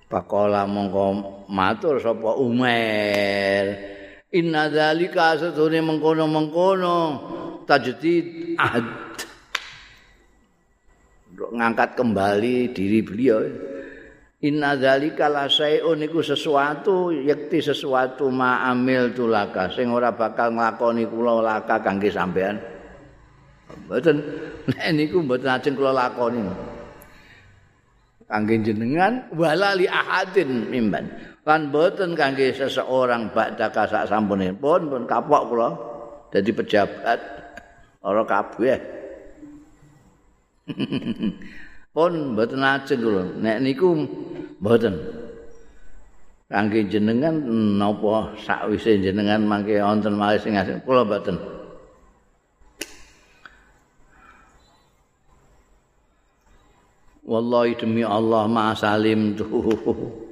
[0.06, 1.06] Pakola mongko
[1.50, 3.98] matur sapa Umair.
[4.32, 6.96] Inna dzalika satune mengkono-mengkono
[7.68, 9.12] tajdid ahd.
[11.52, 13.42] ngangkat kembali diri beliau.
[14.42, 21.06] Inna dzalika la sayun iku sesuatu yakti sesuatu ma amil tulaka sing ora bakal nglakoni
[21.06, 22.58] kula laka kangge sampean.
[23.86, 24.18] Mboten
[24.66, 26.42] nek niku mboten ajeng kula lakoni.
[28.26, 31.06] Kangge jenengan wala li ahadin mimban.
[31.42, 35.70] Lan boten kangge seseorang badha kasak sampune pun pun kapok kula
[36.30, 37.20] dadi pejabat.
[38.02, 38.80] Ora kabeh.
[41.94, 43.24] Pun boten ajeng kula.
[43.38, 43.94] Nek niku
[44.58, 44.96] boten
[46.50, 47.36] kangge jenengan
[47.78, 51.38] napa sakwise jenengan mangke wonten malih sing asing kula boten
[57.22, 59.40] Wallahi demi Allah ma salim.
[59.40, 59.48] tuh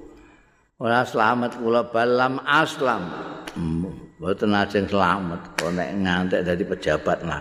[0.79, 3.03] ora selamat kula balam aslam.
[4.19, 7.39] Mboten ajeng selamat kok nek ngantek dadi pejabat lah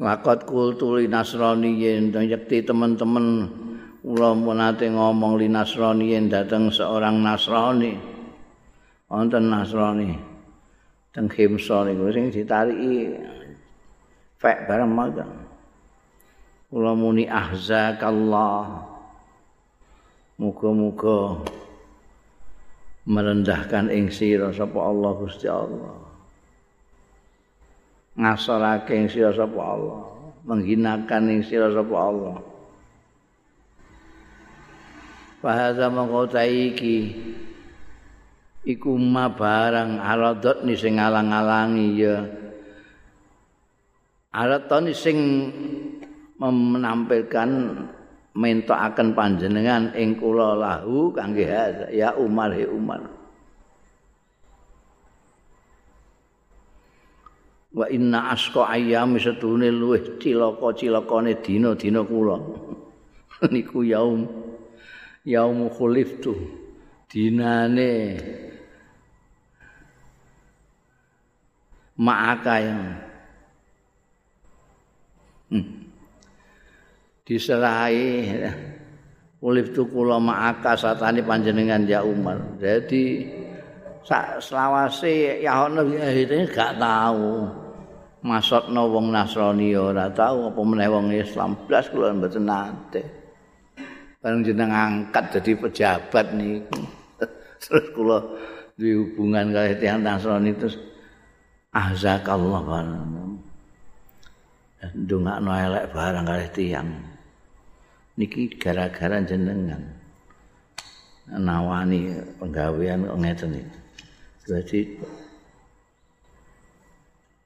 [0.00, 3.52] Lakot kultu li nasrani yen yakti teman-teman
[4.00, 8.00] kula menate ngomong li nasrani yen datang seorang nasrani.
[9.12, 10.16] Wonten nasrani.
[11.12, 13.12] Teng khimsa niku sing ditariki
[14.40, 15.49] fek bareng magang
[16.70, 18.86] kula muni ahzakallah.
[20.40, 21.44] Muga-muga
[23.04, 25.98] merendahkan ing sira sapa Allah Gusti Allah.
[28.16, 30.00] Ngasorake ing sira sapa Allah.
[30.48, 32.36] Menghinakan ing sira sapa Allah.
[35.44, 37.12] Fahadha mengkota iki.
[38.60, 42.16] Iku ma barang aladot ni sing alang-alangi ya.
[44.36, 45.18] Aladot ni sing
[46.40, 47.50] menampilkan
[48.32, 51.44] mentokaken panjenengan ing kula lahu kangge
[51.92, 53.04] ya Umar he Umar.
[57.70, 62.40] Wa inna asqa ayyam setune luwih cilaka-cilakane dina-dina kula.
[63.52, 64.26] Niku yaum
[65.22, 66.34] yaum khuliftu
[67.06, 68.16] dinane
[72.00, 73.09] ma'aka yang
[77.30, 78.26] diserahi
[79.38, 82.58] ulif tu kula ma'aka satani panjenengan ya Umar.
[82.58, 83.30] Jadi
[84.02, 85.86] sak selawase ya ono
[86.50, 87.46] gak tahu.
[88.20, 93.00] Masotno wong Nasrani ora tahu apa meneh wong Islam blas kula mboten nate.
[94.20, 96.84] Bareng jeneng angkat jadi pejabat niku.
[97.64, 98.20] terus kula
[98.76, 100.76] duwe hubungan kali tiyang Nasrani terus
[101.72, 103.40] ahzakallah bareng.
[105.00, 107.09] Ndongakno elek barang kali tiyang.
[108.20, 109.80] Niki gara-gara jenengan
[111.32, 113.78] nawani penggawean ngeten iki.
[114.44, 114.80] Dadi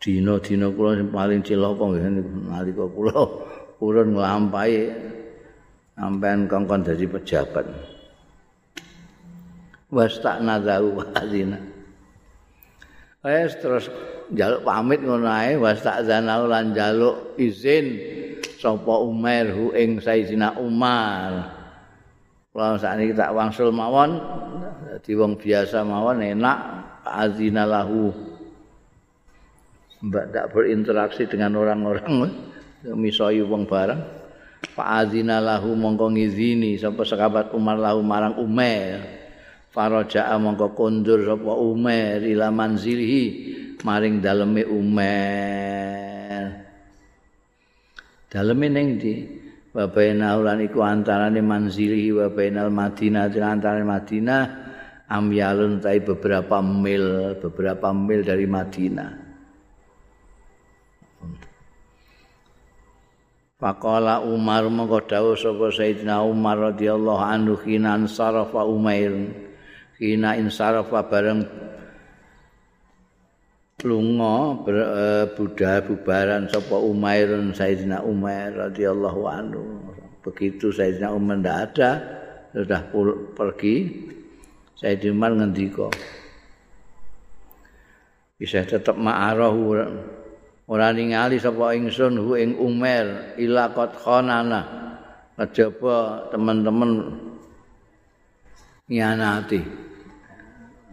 [0.03, 2.05] dina-dina kula sing paling cilaka nggih
[2.51, 3.23] nalika kula
[3.85, 4.91] urun nglampahi
[5.95, 7.67] sampean kongkon dadi pejabat.
[9.95, 11.61] Was tak nadau wazina.
[13.23, 13.89] Wes terus
[14.35, 18.14] jaluk pamit ngono ae was zanau lan jaluk izin
[18.65, 21.61] sapa Umar hu ing Sayyidina Umar
[22.55, 24.15] Kalau saat ini tak wangsul mawon,
[25.03, 26.59] di wong biasa mawon enak,
[27.03, 28.15] azina lahu.
[29.99, 32.31] Mbak tak berinteraksi dengan orang-orang,
[32.95, 33.99] misoi wong barang.
[34.71, 39.03] Pak azina lahu mongko ngizini, sapa sekabat Umar lahu marang Umar.
[39.75, 43.25] Faraja'a mongko kondur sapa Umar ila manzilihi
[43.83, 46.64] maring daleme Umar.
[48.35, 49.15] Daleme ning ndi?
[49.75, 54.43] wa baina ulan iku antarane manzili wa bainal madinah antara Madinah
[55.11, 59.11] amyalun tai beberapa mil beberapa mil dari Madinah
[63.59, 69.11] Faqala Umar mongko dawuh sapa Sayyidina Umar radhiyallahu anhu kina ansarafa Umair
[69.99, 71.43] kina insarafa bareng
[73.83, 79.63] lunga eh, budal bubaran sapa Umair Sayyidina Umair radhiyallahu anhu.
[80.23, 81.91] Begitu Sayyidina Umar ndak ada,
[82.55, 82.81] sudah
[83.35, 84.07] pergi.
[84.79, 85.91] Sayyidina Umar ngendika.
[88.39, 89.75] Bisa tetap ma'arahu
[90.71, 94.63] ora ningali sapa ingsun hu ing Umar ila qad khanana.
[95.35, 97.11] Kejaba teman-teman
[98.87, 99.59] nyanati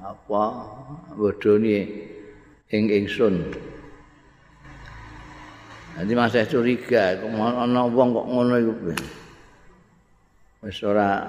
[0.01, 0.43] apa
[1.13, 2.09] bodoni
[2.71, 3.35] ing ingsun.
[5.91, 8.73] Nanti masih curiga, kok ana wong kok ngono iku.
[10.63, 11.27] Wis ora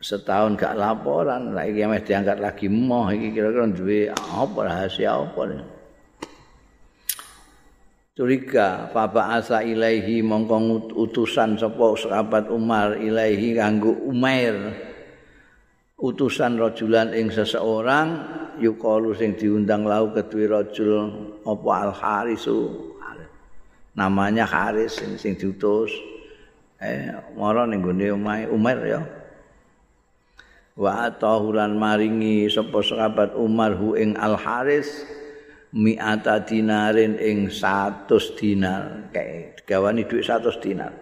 [0.00, 5.40] setahun gak laporan, lah iki mesti diangkat lagi moh iki kira-kira duwe apa rahasia apa
[5.46, 5.62] nih.
[8.16, 14.89] Curiga, Papa Asa ilaihi mongko utusan sapa sahabat Umar ilaihi kanggo Umair.
[16.00, 18.08] Utusan rajulan ing seseorang
[18.56, 21.12] yukalu sing diundang lau kedue rajul
[21.44, 22.88] apa al harisu?
[23.92, 25.92] Namanya haris sing, sing diutus.
[26.80, 29.00] Eh mara ning gone omahe Umar ya.
[30.80, 35.04] Wa atahulan maringi sapa sahabat Umar hu ing al haris
[35.76, 38.08] mi'ata dinarin ing 100
[38.40, 39.12] dinar.
[39.12, 40.96] Kayak digawani duit 100 dinar.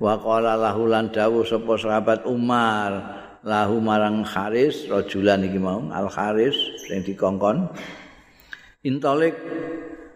[0.00, 2.90] Wa qala lahu lan dawuh sapa sahabat Umar
[3.40, 7.72] lahu marang Haris rajulan iki mau Al Haris sing dikongkon.
[8.84, 9.36] Intolik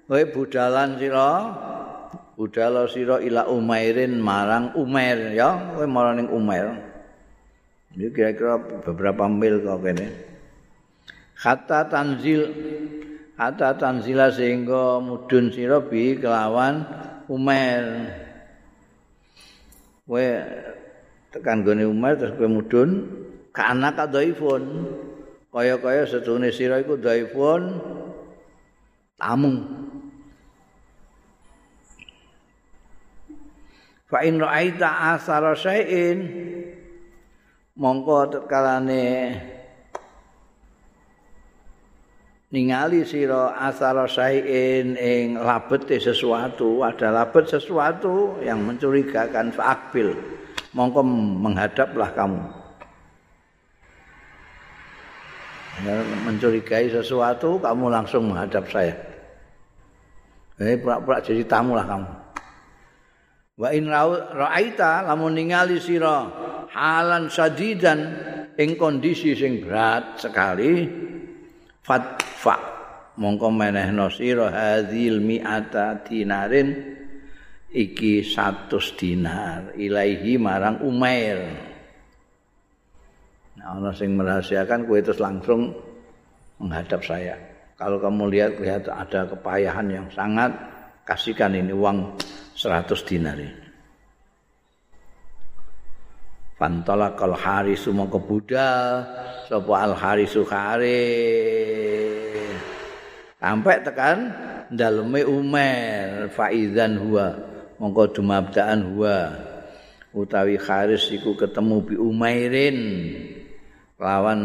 [0.08, 1.30] kowe budalan sira
[2.36, 6.76] budala sira ila Umairin marang Umair ya kowe marang ning Umair.
[7.94, 10.06] Iki kira-kira beberapa mil kok kene.
[11.38, 12.42] Kata tanzil
[13.36, 16.84] kata tanzila sehingga mudun sira bi kelawan
[17.28, 17.84] Umair.
[20.04, 20.26] Kowe
[21.34, 23.10] tekan gone Umar terus kowe mudun
[23.50, 24.62] kana ka dhaifun.
[25.50, 27.78] Kaya-kaya sedune sira iku dhaifun
[29.14, 29.62] tamu
[34.10, 36.18] fa in ra'aita asara syai'in
[37.78, 39.38] mongko tekalane
[42.50, 50.14] ningali sira asara syai'in ing labete sesuatu ada labet sesuatu yang mencurigakan fa'akbil
[50.74, 51.00] mongko
[51.40, 52.42] menghadaplah kamu.
[56.28, 58.94] Mencurigai sesuatu, kamu langsung menghadap saya.
[60.54, 62.10] Ini pura-pura jadi tamu lah kamu.
[63.54, 66.26] Wa in ra'aita lamun ningali sira
[66.74, 67.98] halan sadidan
[68.58, 70.90] ing kondisi sing berat sekali
[71.78, 72.56] fatfa
[73.14, 76.68] mongko menehno sira hadzil mi'ata dinarin
[77.74, 81.42] iki 100 dinar ilaihi marang Umair.
[83.58, 85.74] Nah, ana sing merahasiakan kue terus langsung
[86.62, 87.34] menghadap saya.
[87.74, 90.54] Kalau kamu lihat lihat ada kepayahan yang sangat
[91.02, 92.14] kasihkan ini uang
[92.54, 93.66] 100 dinar ini.
[96.54, 99.02] Fantala kal harisu mongko budal
[99.50, 100.94] sapa al harisu kharis.
[103.42, 104.30] Sampai tekan
[104.70, 109.18] daleme Umar faizan huwa mongko dumabdaan huwa.
[110.14, 112.78] Utawi Haris iku ketemu bi Umairin.
[113.98, 114.40] Lawan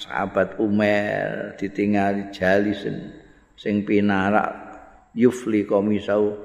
[0.00, 3.12] sahabat Umair ditinggali jalisen.
[3.56, 4.52] Sing pinarak
[5.12, 6.36] yufli komisau.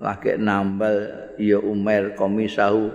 [0.00, 2.92] Lagi nambal ya Umair komisau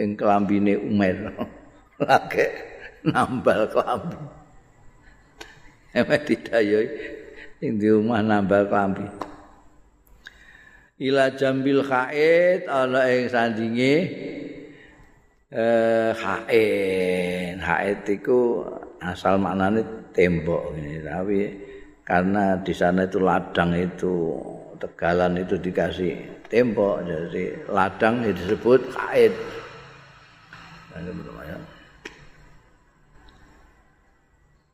[0.00, 1.28] ing kelambine Umair.
[2.00, 2.46] Lagi
[3.04, 4.16] nambal kelambi
[5.92, 6.88] emek didayoi.
[7.60, 9.29] Ing di rumah nambal kelambi
[11.00, 13.94] ila jambil khaid ana ing sandinge
[15.48, 18.68] eh khaid khaid iku
[19.00, 19.80] asal maknane
[20.12, 21.40] tembok ini tapi
[22.04, 24.36] karena di sana itu ladang itu
[24.76, 29.32] tegalan itu dikasih tembok jadi ladang disebut khaid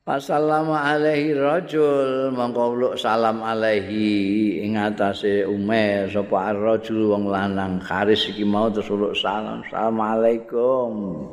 [0.07, 2.31] Assalamu alaihi rajul.
[2.31, 4.63] Mongko salam alaihi.
[4.63, 7.83] Ing atase Umar sapa ar-rajul wong lanang.
[7.83, 8.87] Kharis iki mau terus
[9.19, 9.67] salam.
[9.67, 10.91] Assalamualaikum.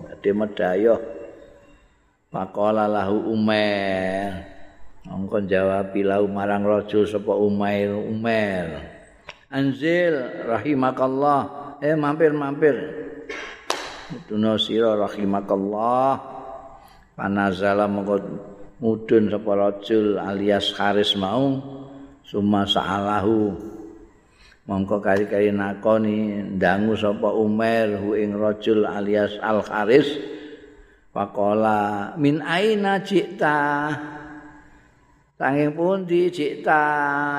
[0.10, 0.98] Ade medayoh
[2.34, 4.42] Faqala lahu Umar
[5.06, 8.90] mongko jawab lahu marang rajul sapa Umair Umar
[9.54, 10.18] Anzil
[10.50, 11.78] rahimakallah.
[11.78, 12.74] Eh mampir-mampir.
[14.26, 16.18] Duno sira rahimakallah.
[17.14, 18.50] Panazala mongko
[18.84, 21.56] mudun sapa rajul alias Haris mau
[22.28, 23.72] summa sa'alahu.
[24.68, 30.36] Mongko kari-kari nakoni ndangu sapa Umar hu ing rajul alias Al Haris.
[31.16, 33.94] Faqala min aina cita
[35.38, 36.82] saking pundi cita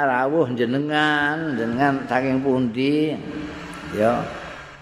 [0.06, 3.12] rawuh jenengan jenengan saking pundi?
[3.92, 4.22] Ya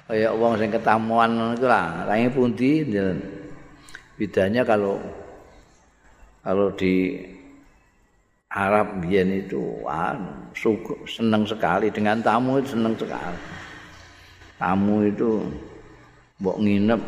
[0.07, 2.05] kaya wong sing ketamuan iku lah.
[2.05, 2.71] Saking pundi
[4.21, 5.01] bedanya kalau
[6.43, 7.22] kalau di
[8.53, 10.53] Arab biyen itu anu
[11.09, 13.40] senang sekali dengan tamu itu senang sekali.
[14.61, 15.40] Tamu itu
[16.43, 17.01] mbok nginep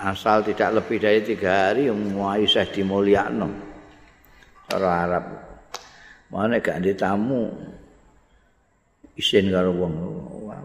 [0.00, 3.50] asal tidak lebih dari tiga hari mau Aisyah dimulyakno.
[4.70, 5.24] Cara Arab.
[6.30, 7.50] Mana gak di tamu
[9.18, 9.94] isin karo wong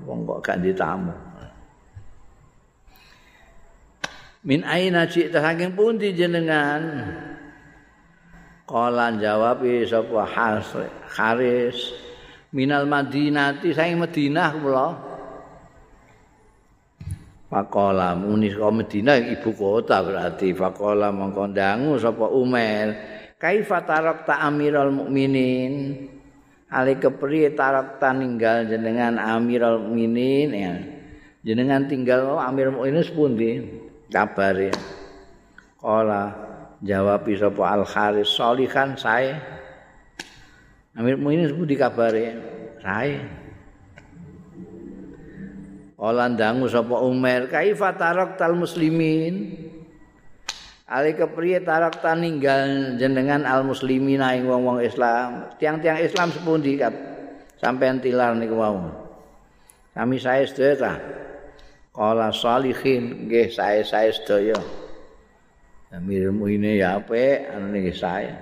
[0.06, 1.12] wong kok gak di tamu.
[4.46, 6.82] Min aina cita saking pundi jenengan?
[8.66, 10.26] Kala jawab sapa?
[11.06, 11.94] Haris
[12.50, 14.88] minal Madinati saing Madinah kula.
[17.46, 20.50] Faqala muni saka Madinah ibu kota berarti.
[20.58, 22.26] Faqala mongko ndangu sapa?
[22.26, 22.98] Umar
[23.38, 25.74] kaifa tarakta amiral mukminin?
[26.74, 30.50] Ali kepriye tarakta ninggal jenengan amiral mukminin?
[30.58, 30.74] Ya.
[31.46, 33.62] Jenengan tinggal oh, amir mukminin sepundi
[34.10, 34.74] kabare.
[35.78, 36.45] Kala
[36.84, 39.38] jawab sapa al kharis solihan sae
[40.96, 42.36] Amir Mu'inin sebut dikabari
[42.84, 43.20] sae
[45.96, 49.66] Olan dangu sapa Umar kaifa taraktal muslimin
[50.86, 55.50] Ali kepriye tarak ninggal jenengan al muslimin ing wong-wong Islam.
[55.58, 56.94] Tiang-tiang Islam sepundi kap
[57.58, 58.94] sampean tilar niku wau.
[59.98, 60.94] Kami saya sedaya ta.
[61.90, 64.85] Kala salihin nggih saya-saya sedaya.
[65.96, 68.36] Amirmu ini ya apik, anu niki saya.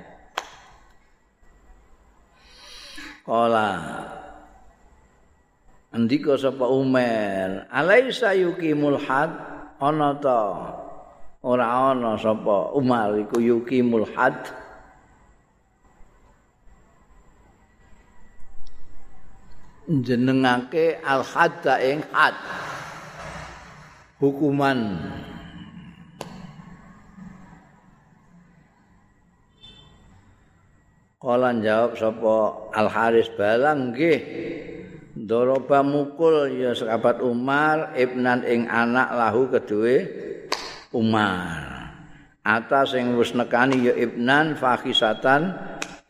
[3.21, 3.69] Kala
[5.93, 9.29] Andika sapa Umar, alaisa yuqimul had?
[9.77, 10.41] Ana ta
[11.45, 14.33] ora ana sapa Umar iku yuqimul had.
[19.85, 22.33] Jenengake al hadda ing had.
[24.17, 24.97] Hukuman
[31.23, 32.35] Kala jawab sapa
[32.75, 34.19] Al Haris balang nggih.
[35.15, 40.03] Doroba mukul ya sahabat Umar ibnan ing anak lahu kedue
[40.91, 41.95] Umar.
[42.43, 45.55] Atas sing wis nekani ya ibnan fakhisatan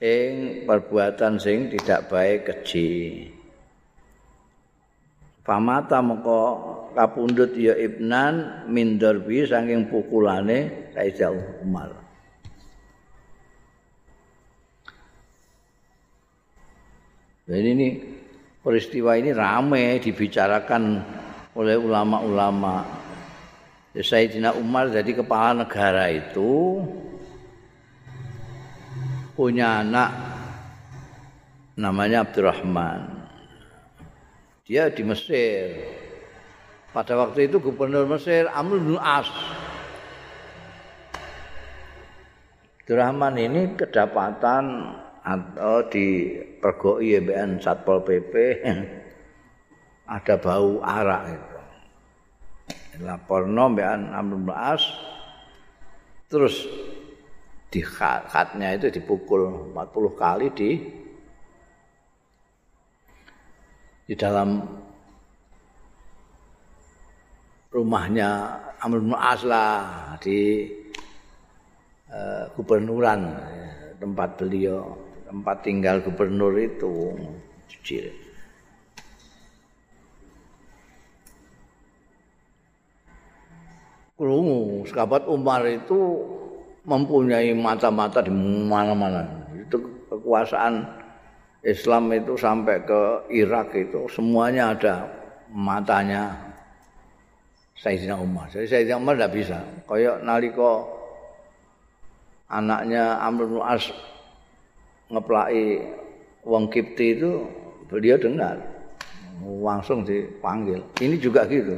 [0.02, 3.30] ing perbuatan sing tidak baik keji.
[5.46, 6.42] Pamata moko
[6.98, 12.03] kapundhut ya ibnan mindarbi saking pukulane Sayyidina Umar.
[17.54, 17.90] Jadi ini
[18.66, 21.06] peristiwa ini ramai dibicarakan
[21.54, 22.82] oleh ulama-ulama.
[23.94, 26.82] Sayyidina Umar jadi kepala negara itu
[29.38, 30.10] punya anak
[31.78, 33.22] namanya Abdurrahman.
[34.66, 35.78] Dia di Mesir.
[36.90, 39.30] Pada waktu itu gubernur Mesir Amr bin As.
[42.82, 48.34] Abdurrahman ini kedapatan atau di pergoi BN Satpol PP
[50.16, 51.54] ada bau arak itu.
[53.02, 54.84] Laporno BN Amr As
[56.30, 56.70] terus
[57.74, 60.72] di khatnya itu dipukul 40 kali di
[64.06, 64.62] di dalam
[67.74, 68.30] rumahnya
[68.78, 70.70] Amr As lah di
[72.14, 73.22] uh, gubernuran
[73.98, 75.03] tempat beliau
[75.34, 77.18] tempat tinggal gubernur itu
[77.66, 78.14] kecil.
[84.14, 86.22] Krungu, sahabat Umar itu
[86.86, 88.30] mempunyai mata-mata di
[88.70, 89.26] mana-mana.
[89.58, 89.82] Itu
[90.14, 90.86] kekuasaan
[91.66, 93.02] Islam itu sampai ke
[93.34, 95.10] Irak itu semuanya ada
[95.50, 96.30] matanya
[97.74, 98.54] Sayyidina Umar.
[98.54, 99.58] Jadi Sayyidina Umar tidak bisa.
[99.90, 100.86] Kayak nalika
[102.54, 103.90] anaknya Amr As
[105.14, 105.86] ngeplaki
[106.44, 107.46] wong Kipti itu
[107.88, 108.58] beliau dengar
[109.42, 110.82] langsung dipanggil.
[111.00, 111.78] Ini juga gitu.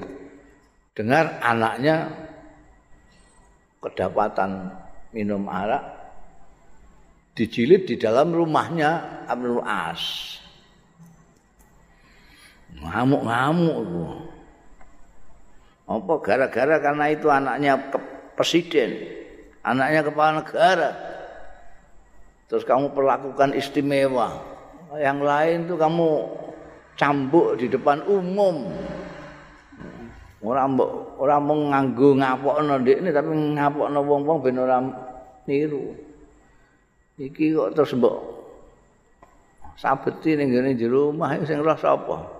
[0.95, 2.07] Dengar anaknya
[3.83, 4.71] kedapatan
[5.11, 5.83] minum arak
[7.35, 10.35] dijilid di dalam rumahnya Abdul As.
[12.75, 13.75] Ngamuk-ngamuk
[15.85, 17.77] Apa gara-gara karena itu anaknya
[18.33, 19.05] presiden,
[19.61, 21.14] anaknya kepala negara.
[22.45, 24.41] Terus kamu perlakukan istimewa.
[24.95, 26.07] Yang lain tuh kamu
[26.95, 28.69] cambuk di depan umum.
[30.45, 34.77] Ora mbok ora mung nganggo ngapokno ndekne tapi ngapokno wong-wong ben ora
[35.49, 35.97] niru.
[37.17, 38.17] Iki kok terus mbok
[39.75, 42.35] sabeti ning ngene jero omah sing roh sapa?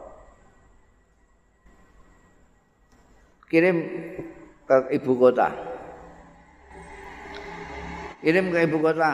[3.50, 3.78] kirim
[4.66, 5.48] ke ibu kota.
[8.20, 9.12] Kirim ke ibu kota.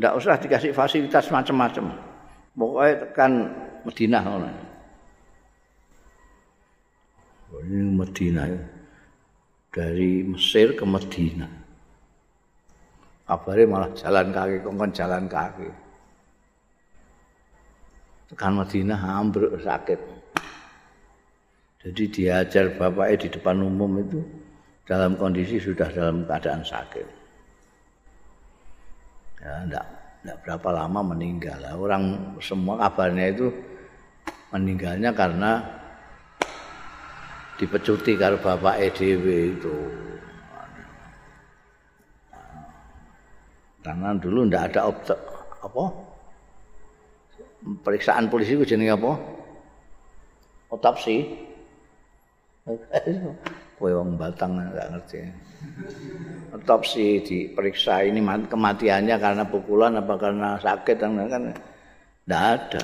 [0.00, 1.92] Tidak usah dikasih fasilitas macam-macam.
[2.56, 3.32] Pokoknya tekan
[3.84, 4.24] Madinah.
[7.60, 8.48] Ini Madinah
[9.68, 11.52] Dari Mesir ke Madinah.
[13.28, 15.68] Kabarnya malah jalan kaki, kongkong jalan kaki.
[18.32, 20.00] Tekan Madinah ambruk sakit.
[21.84, 24.24] Jadi diajar bapaknya di depan umum itu
[24.88, 27.19] dalam kondisi sudah dalam keadaan sakit.
[29.40, 29.86] Ya, enggak,
[30.20, 31.60] enggak berapa lama meninggal.
[31.72, 33.48] Orang semua kabarnya itu
[34.52, 35.64] meninggalnya karena
[37.56, 39.26] dipecuti karo bapak EDW
[39.56, 39.76] itu.
[43.80, 45.16] Karena dulu enggak ada opte,
[45.64, 45.84] apa?
[47.80, 49.16] Periksaan polisi itu jenis apa?
[50.68, 51.48] Otopsi.
[53.80, 55.49] Kowe wong Batang enggak ngerti.
[56.50, 61.42] Otopsi diperiksa ini kematiannya karena pukulan apa karena sakit kan kan
[62.26, 62.82] enggak ada.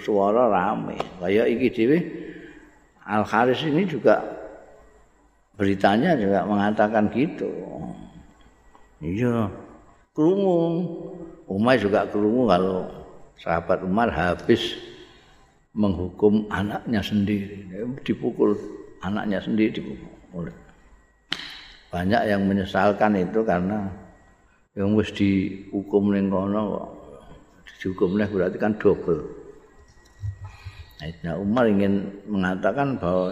[0.00, 0.96] Suara rame.
[1.20, 1.98] Kayak iki dhewe
[3.08, 4.20] Al Haris ini juga
[5.56, 7.48] beritanya juga mengatakan gitu.
[9.00, 9.48] Iya.
[10.12, 10.60] Kerungu.
[11.48, 12.84] Umar juga kerungu kalau
[13.40, 14.76] sahabat Umar habis
[15.72, 17.64] menghukum anaknya sendiri
[18.04, 18.52] dipukul
[19.00, 20.52] anaknya sendiri dipukul
[21.88, 23.88] banyak yang menyesalkan itu karena
[24.76, 26.88] yang mesti dihukum ning kono kok.
[27.78, 29.22] Dihukum berarti kan double.
[31.22, 33.30] Nah, Umar ingin mengatakan bahwa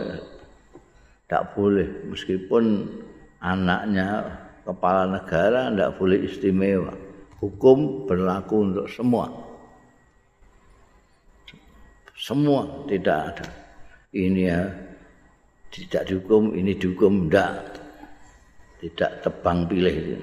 [1.26, 2.86] tidak boleh meskipun
[3.42, 4.22] anaknya
[4.62, 6.94] kepala negara tidak boleh istimewa.
[7.42, 9.26] Hukum berlaku untuk semua.
[12.14, 13.48] Semua tidak ada.
[14.14, 14.62] Ini ya
[15.74, 17.82] tidak dihukum ini dihukum tidak
[18.81, 20.20] tidak tebang pilih.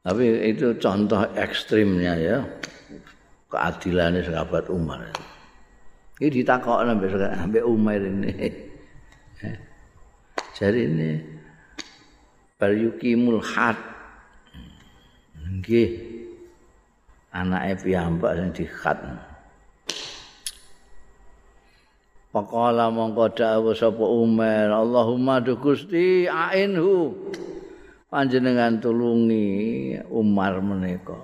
[0.00, 2.38] Tapi itu contoh ekstrimnya ya.
[3.50, 5.10] Keadilannya sahabat Umar.
[6.22, 8.32] Ini ditakok sampai Umar ini.
[10.60, 11.10] Jadi ini
[12.60, 13.80] Baryukimul had.
[15.40, 15.90] Nggih.
[17.32, 18.98] Anake piyambak sing dikhat.
[22.30, 27.10] Paqala mongko dawuh sapa Umar, Allahumma du Gusti ainhu.
[28.06, 31.18] Panjenengan tulungi Umar menika.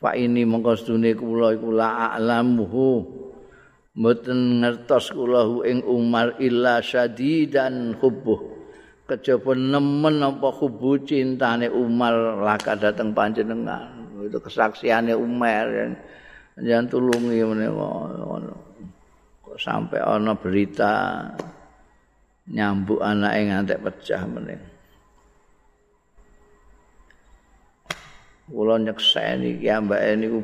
[0.00, 2.88] Fa ini mongko sedune kula iku la a'lamuhu.
[3.96, 8.54] Mboten ngertos kula ing Umar illa syadidan hubbuh.
[9.04, 15.92] kejaba nemen apa kubu cintane Umar laka dateng panjenengan itu kesaksiannya Umar
[16.62, 18.54] yang tulungi ngono.
[19.42, 21.26] Kok sampai ana berita
[22.50, 24.60] nyambuk anake ngantek pecah meneh.
[28.44, 30.40] Kula nyekseni ki ambake niku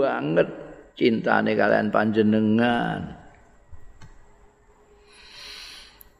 [0.00, 0.48] banget
[0.96, 3.20] cintane kalian panjenengan.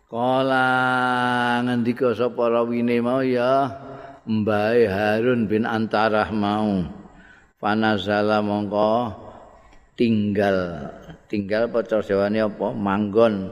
[0.04, 0.68] Kala
[1.64, 3.66] ngendika sapa rawine mau ya
[4.28, 6.86] Mbae Harun bin Antarah mau.
[7.56, 9.23] Panazala mongko
[9.94, 10.90] tinggal
[11.30, 12.70] tinggal pacar jawane apa?
[12.74, 13.50] Manggon.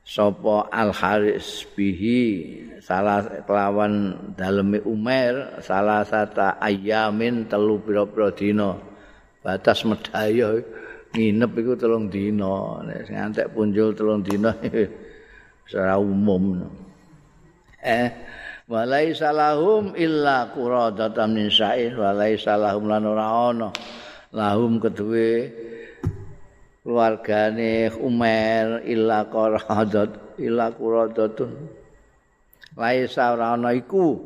[0.00, 2.18] Sapa Al Haris bihi
[2.82, 8.74] salah kelawan daleme Umar salah sata ayamin telu pira-pira dina.
[9.38, 10.58] Batas medaya
[11.14, 12.82] nginep iku telung dina.
[12.82, 14.50] Nek ngantek punjul telung dina
[15.68, 16.58] secara umum.
[17.78, 18.10] Eh,
[18.66, 23.70] walai salahum illa quradatan min sa'ir walai salahum lan ora ana
[24.30, 25.50] lahum kedue
[26.86, 31.50] keluargane Umar illa qaradat illa quradatun.
[32.78, 34.16] Laisa ora ana iku.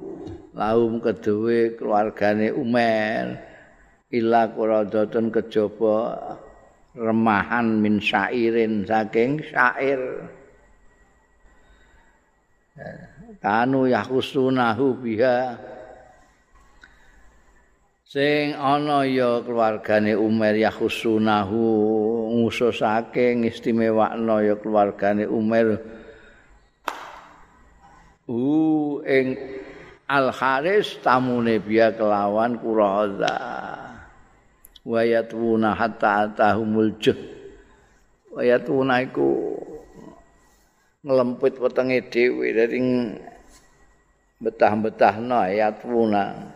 [0.55, 3.43] Lahum kedue keluargane Umar
[4.13, 5.99] illa quradatun kejaba
[6.95, 10.31] remahan min syairin saking syair.
[13.43, 15.59] Kanu yahusunahu biha
[18.15, 21.59] sing ana ya keluargane Umar yahusunahu
[22.31, 25.83] ngususake ngistimewakno ya keluargane Umar
[28.31, 29.35] u ing
[30.07, 33.35] Al Haris tamune biya kelawan Quraza.
[34.85, 37.19] Wayatuna hatta atahumul juh.
[38.31, 39.59] Wayatuna iku
[41.03, 42.79] nglempit wetenge dhewe dadi
[44.39, 46.54] betah-betahno ayatuna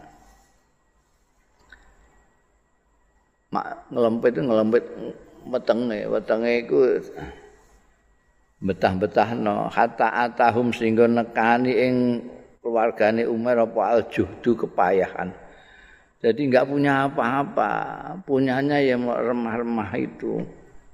[3.48, 4.84] mak ngelempit ngelempit
[5.48, 6.78] wetenge wetenge iku
[8.58, 11.94] betah-betahno hatta atahum sehingga nekani ing
[12.58, 15.30] keluargane Umar apa aljuhdu kepayahan.
[16.18, 17.72] Jadi enggak punya apa-apa,
[18.26, 20.42] punyanya yang remah-remah itu,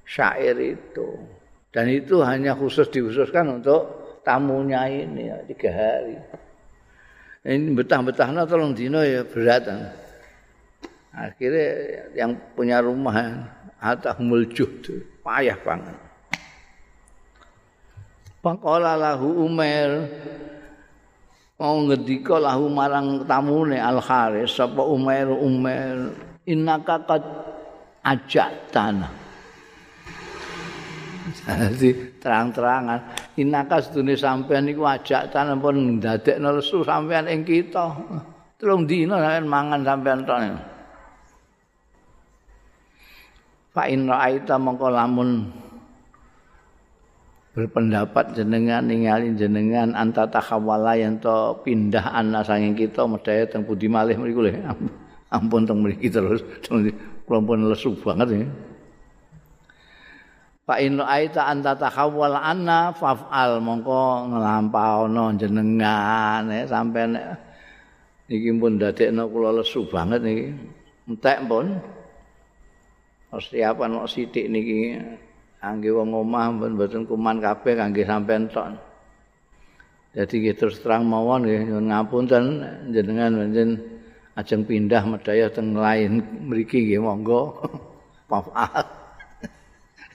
[0.05, 1.17] syair itu.
[1.73, 6.15] Dan itu hanya khusus dikhususkan untuk tamunya ini ya, tiga hari.
[7.41, 9.65] Ini betah-betahnya tolong dino ya berat.
[11.15, 11.67] Akhirnya
[12.11, 13.47] yang punya rumah
[13.79, 14.67] atau muljuh
[15.23, 15.95] payah banget.
[18.43, 20.05] Pakola lahu Umar
[21.55, 26.13] mau ngedika lahu marang tamune Al Haris sapa Umar Umar
[26.45, 27.23] innaka qad
[28.05, 29.25] ajak tanah
[31.45, 32.99] jadi terang-terangan
[33.37, 37.97] innaka sedune sampean iku ajak tanah pun ndadekno lesu sampean ing kita.
[38.61, 40.39] Telung dina sampean mangan sampean tok
[43.75, 45.51] Fa in ra'aita mongko lamun
[47.51, 53.91] berpendapat jenengan ningali jenengan anta takhawala yen to pindah ana sanging kita medaya teng budi
[53.91, 54.55] malih mriku lho.
[55.35, 56.39] Ampun teng mriki terus.
[57.27, 58.47] Pun lesu banget ya.
[60.63, 67.19] Fa in ra'aita anta takhawala anna faf'al mongko nglampaono jenengan ya sampean
[68.31, 70.45] iki pun dadekno kula lesu banget niki.
[71.11, 71.75] Entek pun
[73.29, 74.99] persiapan kok sithik niki
[75.61, 78.77] kangge wong omah mboten kuman kabeh kangge sampean tok.
[80.15, 82.63] Jadi terus terang mawon nggih nyuwun ngapunten
[82.95, 83.69] jenengan panjen
[84.39, 87.59] ajeng pindah medaya teng lain mriki nggih monggo.
[88.31, 88.87] Maaf.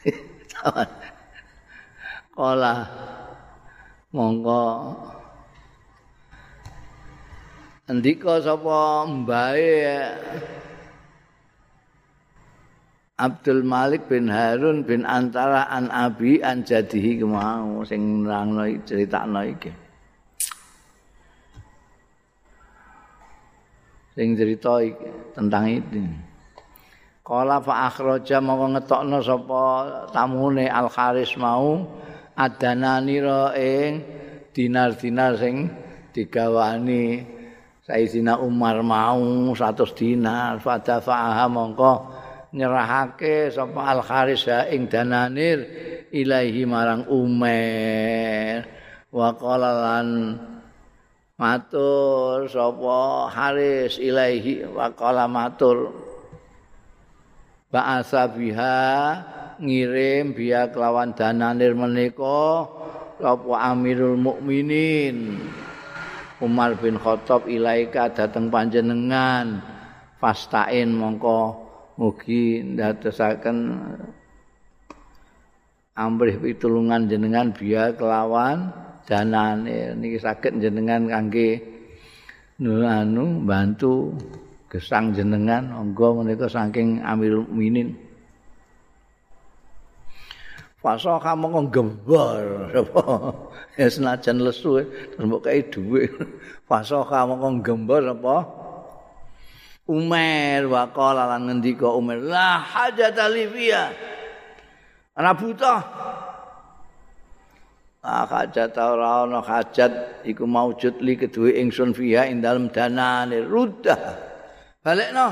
[2.34, 2.74] Kala
[4.14, 4.96] monggo
[7.90, 9.76] ndika sapa mbae
[13.20, 19.68] Abdul Malik bin Harun bin Antara an Abi an Jadihi kemau sing nerangno critakno iki.
[24.16, 24.80] Sing cerita
[25.36, 26.00] tentang itu.
[27.20, 29.62] Kala fa akhraja mongko ngetokno sapa
[30.16, 31.84] tamune Al Haris mau
[32.32, 34.00] adananira ing
[34.56, 35.68] dinar-dinar sing
[36.16, 37.22] digawani
[37.84, 39.20] Sayyidina Umar mau
[39.52, 42.09] 100 dinar fadafaha mongko
[42.50, 45.62] nyerahake sapa al kharis ing dananir
[46.10, 48.66] ilahi marang umer
[49.14, 50.34] wa lan
[51.38, 54.90] matur sapa haris ilahi wa
[55.30, 55.78] matur.
[57.70, 58.82] Ba'asa biha
[59.62, 62.66] ngirim biya kelawan dananir menika
[63.22, 65.38] sapa amirul mukminin.
[66.40, 69.62] Umar bin Khattab ilaika dateng panjenengan.
[70.18, 71.69] Fastain mongko
[72.00, 73.76] mugi ndadosaken
[75.92, 78.72] amrih pitulungan jenengan biya kelawan
[79.04, 81.60] danane niki saged jenengan kangge
[82.64, 84.16] anu bantu
[84.70, 85.74] gesang jenengan.
[85.74, 87.98] Monggo menika saking Amirul Mukminin.
[90.80, 93.04] Fasoha mongko gembor sapa
[93.80, 96.08] ya senajan lesu terus mbok kae dhuwit.
[96.64, 98.36] Fasoha mongko gembor apa
[99.90, 103.90] Umar wa qala lan ngendika Umar la hajat alifia
[105.18, 105.74] ana buta.
[108.06, 113.42] Ah hajat ora ana hajat iku maujud li kedue ingsun fiha ing dalem danane.
[113.42, 113.98] Rudda
[114.86, 115.26] balekno.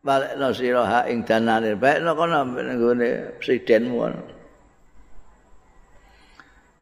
[0.00, 1.76] Balekno sira ing danane.
[1.76, 4.32] Balekno kono nggone presidenmu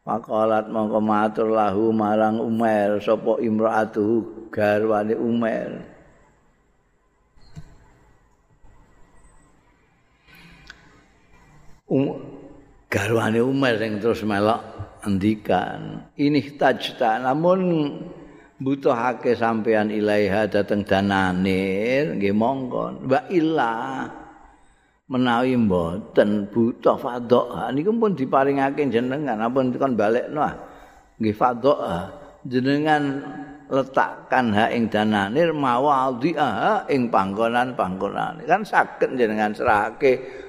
[0.03, 5.92] Makalat mongko matur lahu marang Umar sapa imraatuhu garwane Umar
[11.93, 12.17] um,
[12.89, 14.65] garwane Umar sing terus melok
[15.05, 17.61] endikan ini tajta namun
[18.63, 22.95] butuhake sampean ilaiha dateng dananir nggih monggo.
[23.05, 24.07] Wa illa
[25.11, 30.47] menawi mboten butuh fadha niku pun diparingake jenengan ampun kon balekno
[31.19, 32.09] nggih fadha
[32.47, 33.21] jenengan
[33.73, 38.45] letakkan ha ing dananir mawadhi'a ing panggonan-panggonan.
[38.45, 40.42] Kan saged jenengan serahake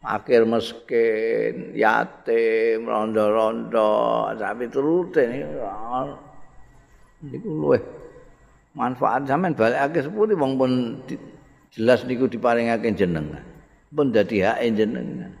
[0.00, 5.28] akhir miskin yatim rondo-rondo tapi turute
[7.20, 7.82] niku luweh
[8.72, 9.28] manfaat.
[9.28, 10.72] Sampean balekake sepundi wong pun
[11.74, 13.44] jelas niku diparingake jenengan.
[13.92, 15.32] Pun dadi hak jenengan.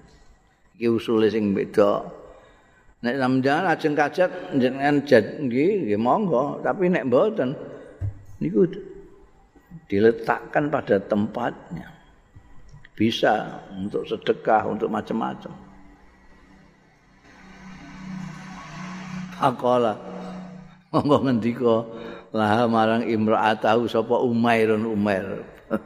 [0.76, 2.04] Iki usule sing beda.
[3.00, 4.30] Nek sampeyan ajeng kajat
[4.60, 6.60] jenengan nggih nggih monggo.
[6.60, 7.56] Tapi nek mboten
[8.44, 8.68] niku
[9.88, 11.99] diletakkan pada tempatnya
[13.00, 15.56] bisa untuk sedekah untuk macam-macam.
[19.40, 19.96] Akola
[20.92, 21.76] monggo ngendika
[22.36, 25.40] lah marang imra'atahu sapa Umairun Umair.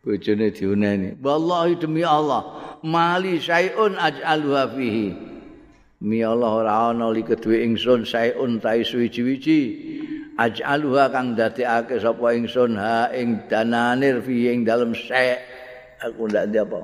[0.00, 2.48] Bojone diuneni wallahi demi Allah
[2.80, 5.08] mali syai'un aj'aluha fihi.
[6.00, 9.60] Mi Allah ora ana li kedue ingsun syai'un ta suwi-wiji.
[10.40, 15.57] Aj'aluha kang dadekake sapa ingsun ha ing dananir fi ing dalem syai'
[16.02, 16.78] aku ndak ndi apa?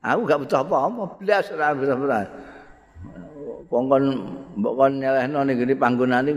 [0.00, 1.94] Aku gak butuh apa-apa, blas ora bisa
[3.70, 4.02] Pongkon
[4.58, 6.30] mbok kon nyelehno ning ngene panggonane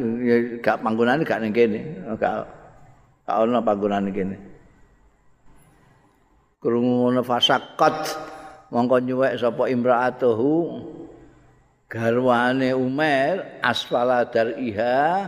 [0.61, 1.81] gak panggonane gak ning kene.
[2.13, 2.45] Gak
[3.25, 4.37] gak ono panggonane kene.
[6.61, 7.97] Krungu ngono fasakot.
[8.69, 10.53] Mongko nyuwek sapa imraatuhu.
[11.89, 15.25] Garwane Umar asfala dariha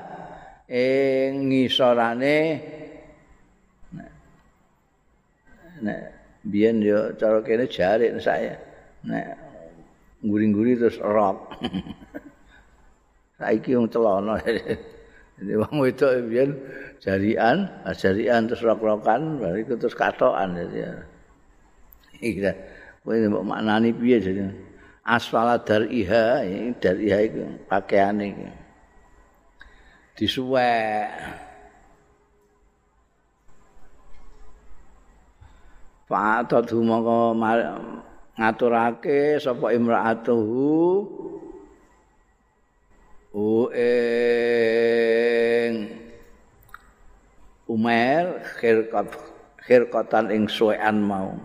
[0.70, 2.38] ing ngisorane
[5.86, 6.02] nek
[6.42, 8.58] biyen yo cara kene jarik saya
[9.06, 9.38] nek
[10.26, 11.54] nguri-nguri terus rok.
[13.38, 14.42] Saiki wong celana.
[15.36, 16.56] Jadi wong wedok biyen
[17.04, 20.96] jarian, jarian terus rok-rokan, bariku terus katokan jadi.
[22.24, 22.56] Iki ta.
[23.04, 24.48] Kowe mbok maknani piye jadi?
[25.04, 26.48] Asfala dariha,
[26.80, 28.48] dariha iku pakaiane iki.
[30.16, 31.12] Disuwek.
[36.48, 37.36] Tadu mongko
[38.40, 41.04] ngaturake sapa imraatuhu
[43.36, 45.72] u ing
[47.68, 49.12] Umar khirqat
[49.66, 51.36] khirqatan ing suwean mau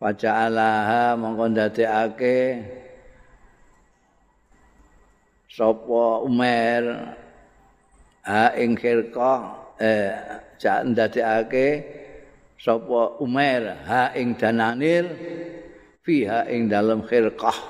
[0.00, 2.38] Waja'alaha mongko ndadekake
[5.60, 6.84] sapa Umar
[8.24, 9.40] ha ing khirqah
[9.76, 10.16] eh
[10.56, 11.68] jak ndadekake
[12.56, 13.76] sapa Umair?
[13.84, 15.04] Ha ing dananir
[16.00, 17.60] fiha ing dalam khirqah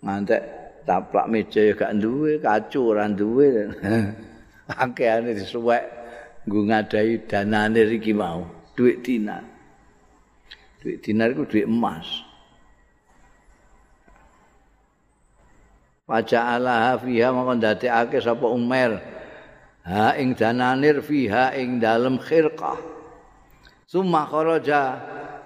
[0.00, 0.42] ngantek
[0.88, 3.70] taplak meja ya gak duwe kacu ora duwe.
[4.82, 5.84] Akeane disuwek
[6.48, 9.51] nggo ngadai dananir iki mau duit dinar
[10.82, 12.26] duit dinar iku duit emas.
[16.10, 18.98] Waja'alaha fiha mongko ndadekake sapa Umar
[19.86, 22.82] ha ing dananir fiha ing dalem khirqah.
[23.86, 24.98] Summa kharaja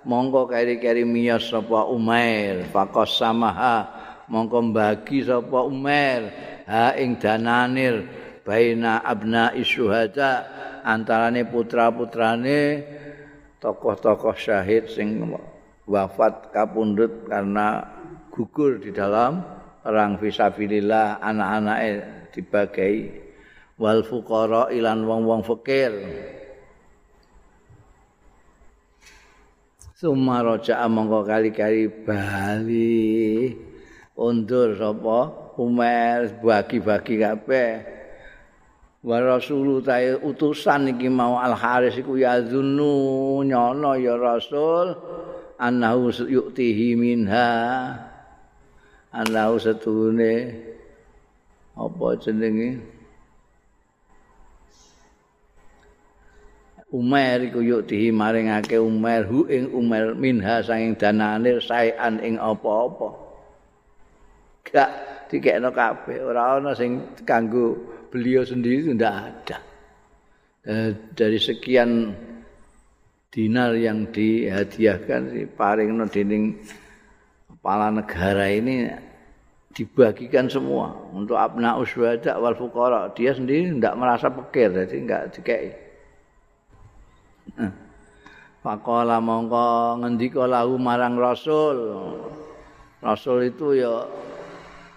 [0.09, 2.65] monggo keri-keri miyas sapa Umair.
[2.73, 3.85] Faqas samaha
[4.33, 6.33] monggo bagi sapa Umair.
[6.65, 8.09] Ha ing dananir
[8.43, 10.49] baina abna isyuhada
[10.83, 12.61] antarane putra-putrane
[13.61, 15.25] tokoh-tokoh syahid sing
[15.87, 17.87] wafat kapundhut karena
[18.29, 19.41] gugur di dalam
[19.81, 21.91] perang fisabilillah anak-anake
[22.35, 23.09] dibagi
[23.81, 25.93] wal fuqara ilan wong-wong fakir.
[29.97, 33.57] Suma roja mongko kali-kali bali.
[34.17, 35.49] Undur sapa?
[35.57, 37.96] Umar bagi-bagi kabeh
[39.07, 44.99] wa rasulu tae utusan iki mau al haris iku ya zunnu nyono ya rasul
[45.63, 47.47] annahu yu'tihi minha
[49.15, 50.59] annahu setune
[51.79, 52.83] apa jenenge
[56.91, 63.11] Umar iku yuk dihi maringake Umar hu ing Umar minha sanging danane saean ing apa-apa.
[64.63, 64.91] Gak
[65.27, 69.59] dikekno kabeh, ora ana sing kanggo beliau sendiri itu ndak ada.
[70.67, 72.11] Eh, dari sekian
[73.31, 76.59] dinar yang dihadiahkan si paringno dening
[77.47, 78.91] kepala negara ini
[79.77, 83.13] dibagikan semua untuk abna uswada wal fuqara.
[83.13, 85.71] Dia sendiri tidak merasa pikir, jadi enggak dikei.
[88.65, 91.79] Faqala mongko ngendika lahu marang Rasul.
[92.99, 94.03] Rasul itu ya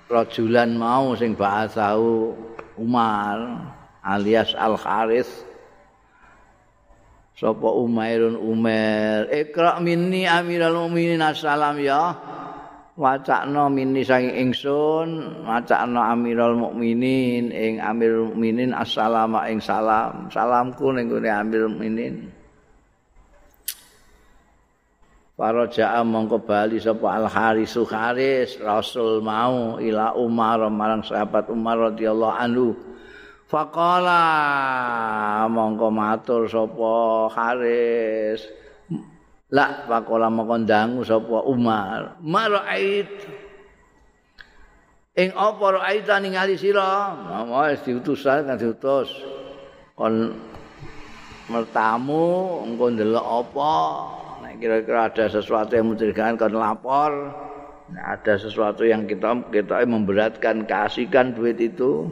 [0.10, 2.34] rajulan mau sing ba'atsahu
[2.80, 3.68] Umar
[4.00, 5.28] alias Al Haris
[7.36, 9.28] sapa Umairun Umair.
[9.32, 12.16] Ikra minni amiral mukminin assalam ya.
[13.00, 20.28] Wacakno minni saking ingsun wacakno amiral mukminin ing amirul mukminin assalamu ing salam.
[20.28, 22.39] Salamku ning amirul mukminin
[25.40, 31.80] Para ja'a mongko bali sapa Al Harisu Haris Rasul mau ila Umar marang sahabat Umar
[31.96, 32.76] radhiyallahu anhu.
[33.48, 34.20] Faqala
[35.48, 36.92] mongko matur sapa
[37.32, 38.44] Haris.
[39.56, 42.20] La faqala mongko ndangu sapa Umar.
[42.20, 43.08] Mara'ait
[45.16, 47.16] ing apa ra'aita ningali sira?
[47.48, 49.08] Wis diutusan kan diutus.
[49.96, 50.36] Kon
[51.48, 53.76] mertamu engko ndelok apa?
[54.60, 57.12] Kira-kira ada sesuatu yang mencurigakan kan lapor
[57.92, 62.12] nah, ada sesuatu yang kita kita memberatkan kasihkan duit itu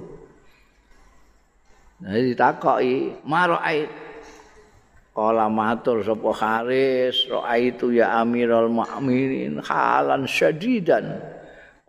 [1.99, 4.07] nah ditakoi maro'ait
[5.17, 7.25] Kala matur sapa Haris,
[7.57, 11.17] itu ya Amirul Mukminin halan syadidan.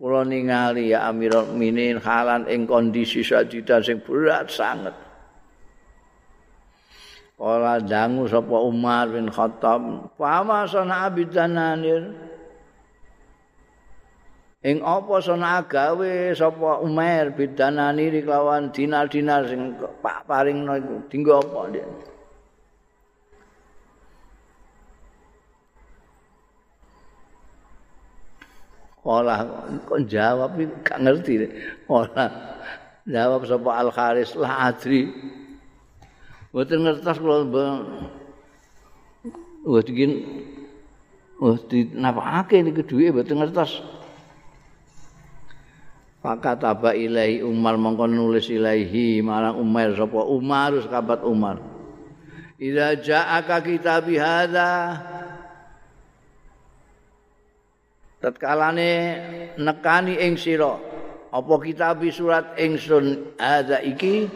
[0.01, 4.97] Kula ningali ya Amirul Mukminin halan ing kondisi syadidan sing berat sangat.
[7.39, 12.28] Kala dangu sapa Umar bin Khattab, "Fama sana abidananir?"
[14.59, 21.70] Ing apa sana gawe sapa Umar bidanani kelawan dinar-dinar sing Pak paringno iku dinggo apa
[21.70, 21.86] dia?
[29.07, 29.47] Olah
[29.86, 31.47] kok jawab gak ngerti.
[31.86, 32.28] Olah
[33.07, 35.07] jawab sapa Al Kharis la adri.
[36.59, 37.47] Mboten ngertos kula
[39.63, 40.27] Wah dikin
[41.39, 43.79] Wah dinapakake niku duwe mboten ngertos.
[46.19, 51.63] Fakat aba ilahi Umar mongko nulis ilahi marang Umar sapa Umar sahabat Umar.
[52.59, 54.99] Ida ja'aka kitab hadza
[58.19, 58.91] Tatkalane
[59.63, 60.75] nekani ing sira
[61.31, 64.27] apa kitab surat ingsun hadza iki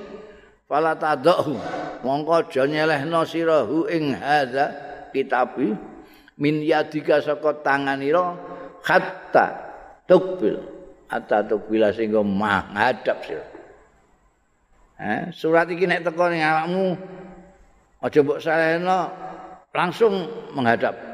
[0.73, 1.61] fala tadahu
[2.01, 4.73] mongko aja nyelehno sirahu ing hadza
[5.13, 5.77] kitabi
[6.41, 8.33] min yadika saka tanganira
[8.81, 9.47] hatta
[10.09, 10.57] tukbil.
[11.13, 13.45] Hatta tukbila sehingga menghadap sira.
[14.97, 16.97] Eh, surat iki nek teko ning awakmu
[18.01, 19.13] aja mbok salehno
[19.77, 20.25] langsung
[20.57, 21.12] menghadap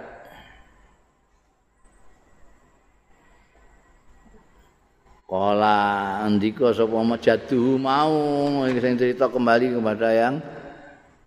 [5.28, 8.16] Kala andika sapa majadu mau
[8.64, 10.40] sing cerita kembali kepada yang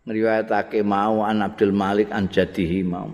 [0.09, 3.13] ngriwayatake mau an Abdul Malik an jadihi mau.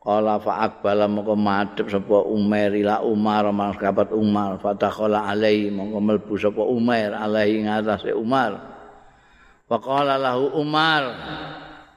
[0.00, 3.44] Kala fa akbala moko madhep sapa Umar ila Umar
[3.76, 8.64] sahabat Umar fatakhala alai mongko mlebu sapa Umar alai ngatasé Umar.
[9.68, 11.04] Faqala lahu Umar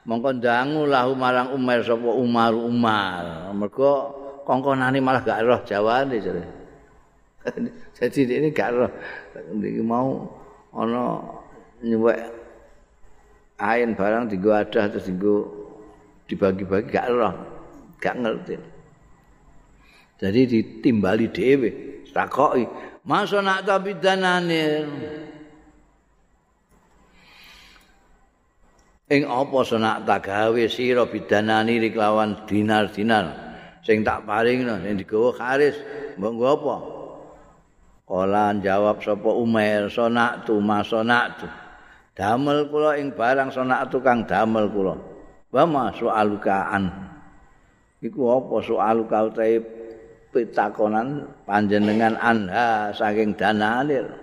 [0.04, 3.56] mongko ndangu lahu marang Umar sapa Umar Umar.
[3.56, 6.42] Mergo kongkonane malah gak roh jawane jare.
[7.96, 8.90] Jadi ini gak roh.
[9.58, 10.28] Iki mau
[10.74, 11.22] ana
[11.82, 12.18] nyuwek
[13.58, 15.36] ain barang dienggo adah terus dienggo
[16.30, 17.34] dibagi-bagi gak roh.
[18.02, 18.54] Gak ngerti.
[20.22, 21.70] Jadi ditimbali dhewe,
[22.14, 22.62] takoki,
[23.02, 24.62] "Masa nak ta bidanane?"
[29.12, 33.51] Ing apa senak tak gawe sira bidanani kelawan dinar-dinar?
[33.82, 35.76] Sing tak paringno sing digawa kharis.
[36.18, 36.76] Mbok nggo apa?
[38.02, 41.48] Kala jawab sapa Umar sonak tu masonak tu
[42.12, 44.94] damel kula ing barang sonak tu kang damel kula.
[45.52, 46.88] Wa ma soalukaan
[48.02, 49.62] iku apa soaluka utahe
[50.32, 54.22] pitakonan panjenengan anha saking danalir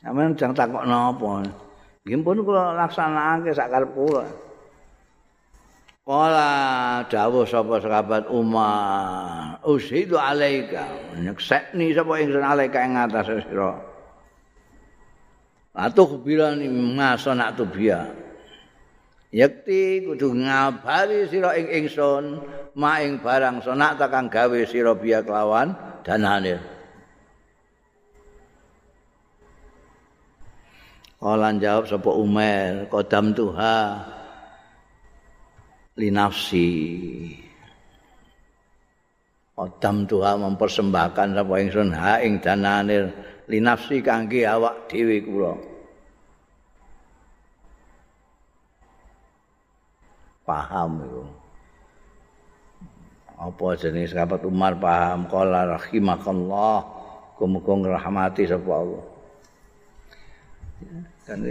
[0.00, 1.44] Aman jangan takut napa.
[2.00, 4.24] Nggih pun kula laksanakake sak karep kula.
[6.00, 6.50] Kala
[7.06, 10.88] dawuh sapa sahabat Umar, "Ushidu alaika."
[11.20, 13.76] Nyeksekni sapa ingsun alaika ing atas sira.
[15.76, 18.10] Atuh birani masa nak tubia.
[19.30, 22.42] Yakti kudu ngabari sira ing ingsun
[22.74, 26.58] ma ing barang sonak takang gawe sira biya kelawan danane.
[31.20, 34.00] Kala jawab sapa Umar, kodam tuha.
[36.00, 36.72] linafsi
[39.60, 43.12] Odam Tuhan mempersembahkan sapa ingsun ha ing danane
[43.52, 45.52] linafsi kangge awak dhewe kula.
[50.48, 51.24] Paham iku.
[53.36, 56.80] Apa jenis sahabat Umar paham qala rahimakallah
[57.40, 59.04] muga ngrahmati sapa Allah.
[61.28, 61.44] Kan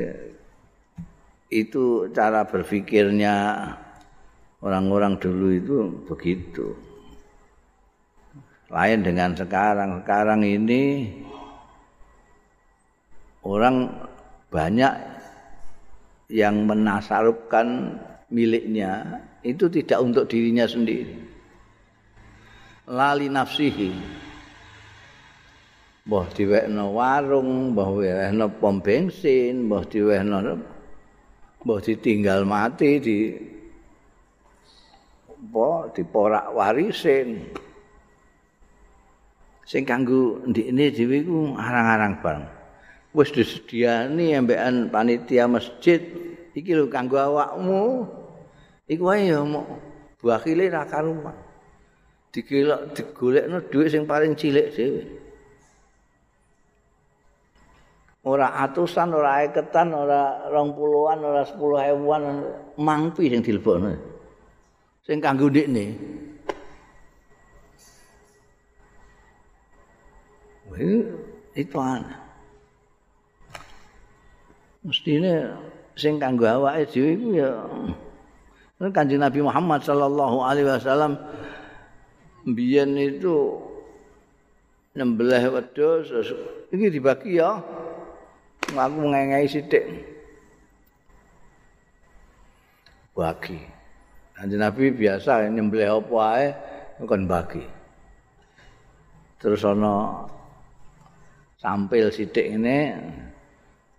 [1.50, 3.36] itu cara berpikirnya
[4.62, 6.78] orang-orang dulu itu begitu.
[8.70, 10.06] Lain dengan sekarang.
[10.06, 11.10] Sekarang ini
[13.42, 13.90] orang
[14.54, 14.94] banyak
[16.30, 17.98] yang menasarupkan
[18.30, 21.18] miliknya itu tidak untuk dirinya sendiri.
[22.86, 23.92] Lali nafsihi.
[26.10, 30.58] Mbah diwekno warung, mbah diwekno pom bensin, mbah diwekno
[31.62, 33.18] mbah ditinggal mati di
[35.30, 37.46] apa diporak warisin.
[39.70, 42.42] Sing kanggo ndikne dhewe iku arang-arang bang.
[43.14, 46.02] Wis disediani ambekan panitia masjid
[46.58, 48.10] iki lho kanggo awakmu.
[48.90, 49.78] Iku wae ya mau
[50.26, 51.38] bakile ra karuman
[52.34, 55.19] digelok digolekno dhuwit sing paling cilik dhewe
[58.28, 62.44] ora atusan ora eketan ora rong puluhan ora sepuluh ewuan
[62.76, 63.96] mangpi sing dilebokno
[65.08, 65.86] sing kanggo ndekne.
[71.60, 72.16] itu ana.
[74.86, 75.60] Mestine
[76.00, 77.52] sing kanggo awake dhewe iku ya
[78.80, 81.20] Kanjeng Nabi Muhammad sallallahu alaihi wasallam
[82.48, 83.60] biyen itu
[84.96, 86.32] nyembelih wedhus
[86.72, 87.60] iki dibagi ya.
[88.70, 89.86] Aku ngengai sithik.
[93.18, 93.60] Bagi.
[94.38, 96.48] Kanjeng Nabi biasa nyembelih apa ae
[97.04, 97.66] kon bagi.
[99.42, 100.24] Terus ana
[101.60, 102.80] sampil sithik ngene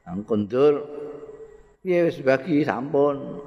[0.08, 0.80] nang kondur
[1.84, 3.44] piye wis bagi sampun.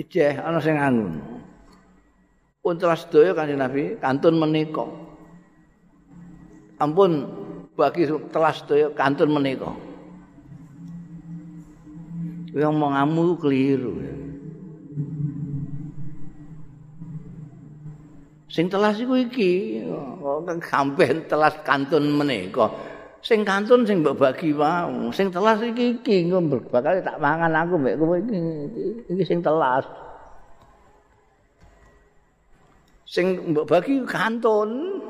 [0.00, 1.20] Ijeh ana sing angun.
[2.62, 4.86] Pun telas sedaya Kanjeng Nabi kantun menika.
[6.80, 7.41] Ampun
[7.72, 9.72] bagi telas sedaya kantun menika.
[12.52, 13.94] Kowe omonganmu keliru.
[18.52, 19.80] Sing telas iku iki,
[20.20, 22.68] kok sampean telas kantun menika.
[23.24, 25.08] Sing kantun sing mbok bagi wae.
[25.16, 26.28] Sing telas iki iki
[26.68, 28.38] bakal tak mangan aku mbek kowe iki.
[29.08, 29.88] Iki sing telas.
[33.08, 35.00] Sing mbok bagi kantun.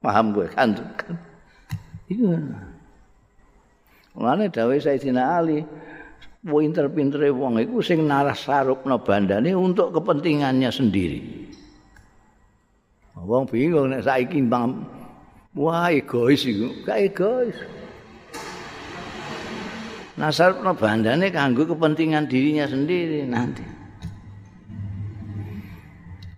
[0.00, 0.88] Paham gue kantun.
[2.08, 2.24] Iku.
[4.16, 5.62] Mulane dawuh Sayyidina Ali,
[6.42, 11.20] pinter-pintere wong iku sing naras sarupna bandane untuk kepentingannya sendiri.
[13.20, 14.80] Wong bingung nek saiki mbang
[15.52, 17.56] wah egois iku, gak egois.
[20.16, 23.64] Nasarupna bandane kanggo kepentingan dirinya sendiri nanti.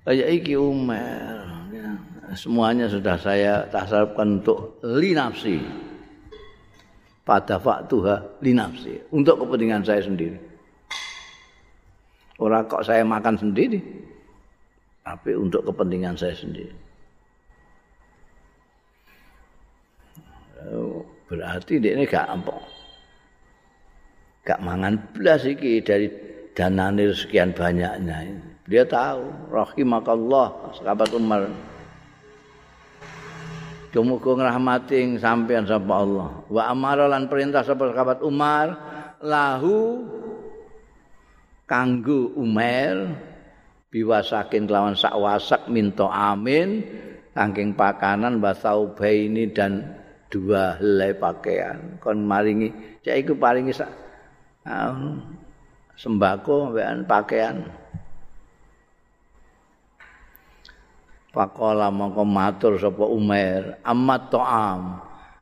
[0.02, 1.41] Kayak iki Umar,
[2.34, 5.60] semuanya sudah saya tasarupkan untuk li nafsi.
[7.22, 10.38] pada faktuha linafsi untuk kepentingan saya sendiri.
[12.42, 13.78] Orang kok saya makan sendiri,
[15.06, 16.74] tapi untuk kepentingan saya sendiri.
[21.30, 22.62] Berarti dia ini gak empok.
[24.42, 26.10] Gak mangan belas iki dari
[26.50, 28.42] dana sekian banyaknya.
[28.66, 31.46] Dia tahu, rahimakallah, sahabat Umar.
[34.00, 36.28] Muga ngrahmati sampean sapa Allah.
[36.48, 38.72] Wa amara lan perintah sapa sahabat Umar
[39.20, 40.08] lahu
[41.68, 43.12] kanggo Umar
[43.92, 46.80] biwasakin lawan sak wasak minta amin
[47.36, 50.00] saking pakanan basau ini dan
[50.32, 52.72] dua helai pakaian kon maringi
[53.04, 53.92] cek iku paringi sak
[54.64, 55.16] uh,
[55.96, 56.72] sembako
[57.04, 57.68] pakaian
[61.32, 64.80] Pakola mongko matur sapa Umar, amat ta'am.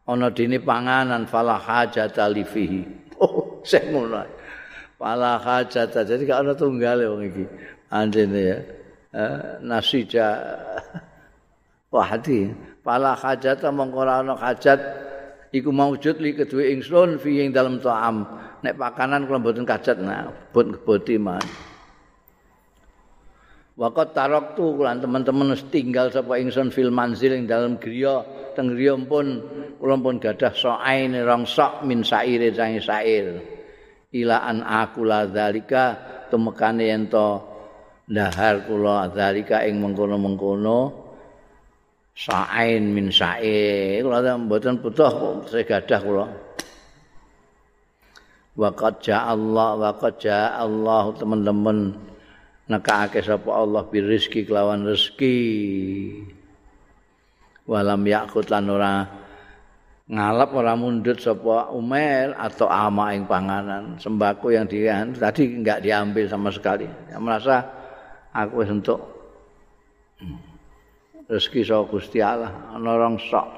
[0.06, 2.82] Ana dene panganan fala hajat alifihi.
[3.20, 4.24] Oh, sing ngono.
[4.96, 5.92] Fala hajat.
[5.92, 7.44] Jadi gak ana tunggale wong iki.
[7.92, 8.58] Andene ya.
[9.12, 10.40] Eh, nasija
[11.92, 12.48] wahdi.
[12.80, 14.80] Fala hajat mongko ora ana hajat
[15.52, 18.24] iku maujud li kedue ingsun fi ing dalem ta'am.
[18.64, 21.44] Nek pakanan kula mboten kajat nah, bot keboti mah.
[23.80, 28.20] Waqat taraktu lan teman-teman tinggal sapa ingsun fil manzil ing dalam griya
[28.52, 28.76] teng
[29.08, 29.40] pun
[29.80, 33.40] kula pun gadah soain rong sok min saire sang sair.
[34.12, 35.96] Ila an aku la zalika
[36.28, 37.40] tumekane yen to
[38.04, 40.80] dahar kula zalika ing mengkono-mengkono
[42.12, 44.04] sain min sair.
[44.04, 46.26] Kula mboten butuh segadah kula.
[48.60, 52.09] Waqad Allah waqad Allah teman-teman
[52.70, 55.38] nekake sapa Allah bi rezeki kelawan rezeki.
[57.66, 58.94] Walam yakut lan ora
[60.06, 63.98] ngalap ora mundut sapa Umar atau ama ing panganan.
[63.98, 66.86] Sembako yang dia tadi enggak diambil sama sekali.
[67.10, 67.54] Yang merasa
[68.30, 69.00] aku wis entuk
[71.26, 73.48] rezeki saka Gusti Allah ana orang sok.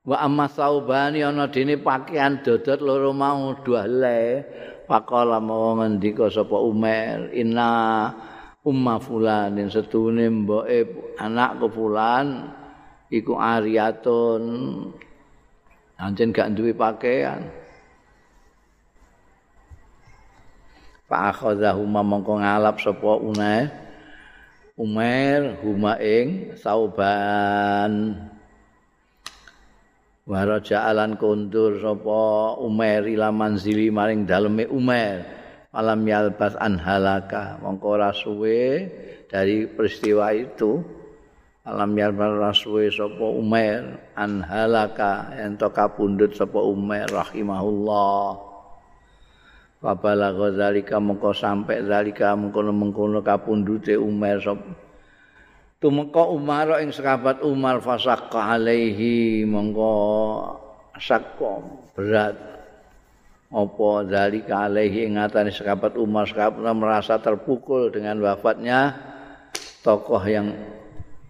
[0.00, 4.42] Wa amma saubani ana dene pakaian dodot loro mau dua le
[4.90, 7.30] faqala mau ngendika sapa Umar?
[7.30, 8.10] Inna
[8.66, 12.50] umma fulan setune mboke anakku fulan
[13.06, 14.42] iku ariatun
[15.94, 17.46] anjen gak duwe pakaian.
[21.06, 23.70] Pak akhadhahu mongko ngalap sapa Umar
[25.62, 28.14] huma ing sauban
[30.30, 35.26] Wara ja'alan kundur sapa Umar ila manzili maring daleme Umar.
[35.74, 37.58] Malam yalbas an halaka.
[37.58, 38.86] Mongko ora suwe
[39.26, 40.86] dari peristiwa itu.
[41.66, 48.38] Malam yalbas ora suwe sapa Umar an halaka ento kapundhut sapa Umar rahimahullah.
[49.82, 54.89] Babala zalika mongko sampe zalika mengkono-mengkono kapundhute Umar sapa
[55.80, 59.96] tumeka Umar ing sahabat Umar fasaqqa alaihi monggo
[61.00, 61.64] sakko
[61.96, 62.36] berat.
[63.50, 66.28] Apa zalika alaihi ing ngatane sahabat Umar?
[66.30, 68.94] Sahabat merasa terpukul dengan wafatnya
[69.82, 70.54] tokoh yang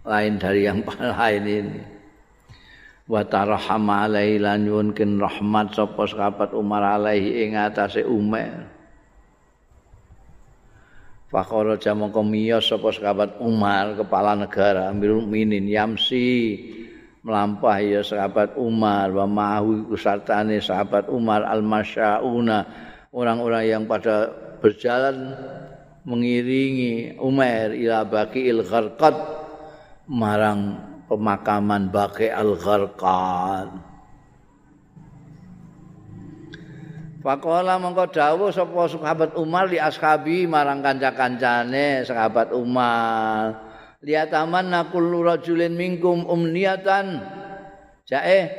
[0.05, 0.85] lain dari yang
[1.17, 1.81] lain ini.
[3.09, 8.80] Wa tarahama alaihi lan rahmat sapa sahabat Umar alaihi ing atase Umar
[11.31, 16.59] Fakhara jamangka miyos sapa sahabat Umar kepala negara Amirul Mukminin Yamsi
[17.23, 22.67] melampah ya sahabat Umar wa ma'ahu usartane sahabat Umar al-masyauna
[23.15, 24.27] orang-orang yang pada
[24.59, 25.31] berjalan
[26.03, 29.15] mengiringi Umar ila Baqiil Gharqad
[30.11, 33.90] marang pemakaman Baqi al-Gharqad
[37.21, 43.61] Fakola mongko dawuh sapa sahabat Umar li ashabi marang kanca-kancane sahabat Umar.
[44.01, 47.21] Lihat aman rajulin minkum umniatan.
[48.09, 48.49] Jae.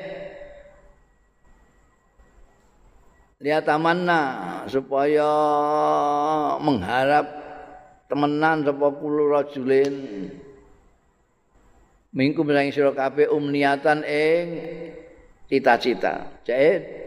[3.42, 4.22] Lihat amanna
[4.70, 5.26] supaya
[6.62, 7.26] mengharap
[8.06, 9.94] temenan sapa kulo rajulin
[12.14, 14.46] minkum sing sira kabeh umniatan ing
[15.50, 16.30] cita-cita.
[16.46, 17.01] Jae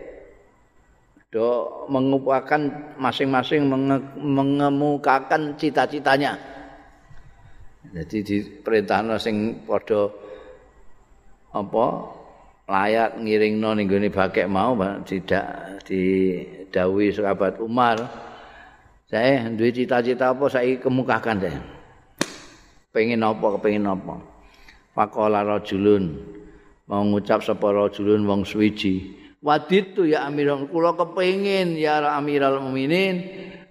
[1.35, 3.67] do mengupakan masing-masing
[4.15, 6.39] mengemukakan cita-citanya.
[7.91, 10.07] Jadi di perintah sing padha
[11.51, 11.85] apa
[12.71, 17.99] layak ngiringno ning gone bakek mau tidak didawi sahabat Umar.
[19.11, 21.59] Saya duwe cita-cita apa saya kemukakan saya.
[22.95, 24.23] Pengen apa kepengin apa.
[24.95, 26.15] Faqala rajulun
[26.87, 29.24] mau ngucap sapa rajulun wong suwiji.
[29.45, 33.21] Waditu ya Amirul kula kepengin ya Amirul Mukminin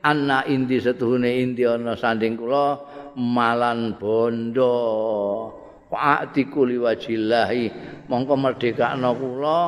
[0.06, 2.78] anna indi setuhune indi ana sanding kula
[3.18, 4.70] malan bondo.
[5.90, 7.74] Fa'ati kuli wajillahi
[8.06, 9.58] mongko merdekakno kula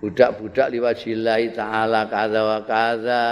[0.00, 3.22] budak-budak liwajillahi taala kaza wa kaza.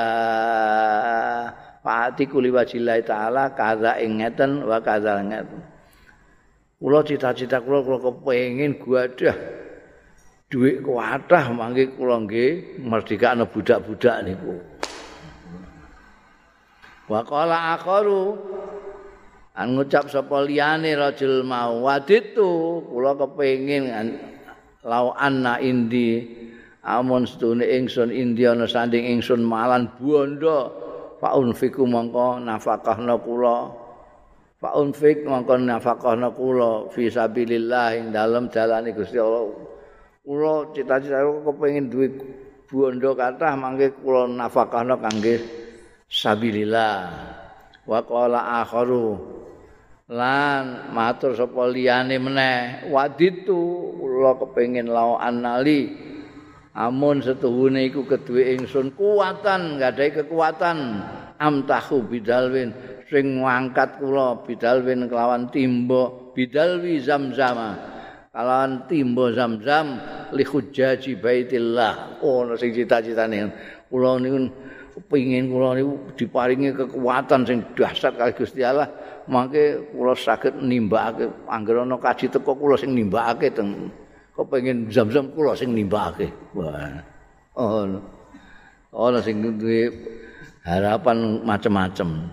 [1.80, 5.64] Fa'ati kuli wajillahi taala kaza ing ngeten wa kaza ngeten.
[6.76, 9.61] Kula cita-cita kula kula kepengin guadah
[10.52, 14.60] duit kuatah mangke kula nggih merdekakno budak-budak niku.
[17.08, 18.36] Wa qala akharu
[19.56, 23.88] an ngucap sapa liyane rajul mau waditu kula kepengin
[24.84, 26.28] lau anna indi
[26.84, 30.68] amun sedune ingsun indiana sanding ingsun malan bondo
[31.16, 33.72] faun fiku mongko nafakahna kula
[34.60, 39.71] faun fik mongko nafakahna kula fi sabilillah ing dalem dalane Gusti Allah
[40.22, 42.06] kula cita-cita kula kepengin duwe
[42.70, 45.42] bondo kathah mangke kula nafakahna kangge
[46.06, 47.10] sabilillah.
[47.82, 49.18] Wa qala akharu
[50.06, 55.90] lan matur sapa liyane meneh waditu kula kepengin lao anali
[56.78, 60.78] amun setuhune iku keduwe ingsun kuatan nggadahi kekuatan.
[61.42, 62.70] Amtahu bidalwin
[63.10, 67.74] sing ngangkat kula bidalwin kelawan timba bidalwi zamzam
[68.32, 70.00] kelawan timba zamzam
[70.32, 72.24] li hujjaji baitillah.
[72.24, 73.52] Ono oh, sing cita-citane.
[73.92, 74.48] Kula niku
[75.12, 78.88] pengin kula niku diparingi kekuatan sing dahsyat kali Gusti Allah.
[79.28, 83.92] Mangke kula saged nimbakake anggere ana kaji teko kula sing nimbakake teng
[84.32, 86.32] kepengin zamzam kula sing nimbakake?
[86.56, 87.04] Wah
[87.52, 88.00] ono
[88.96, 89.92] ono sing duwe
[90.64, 92.32] harapan macam-macam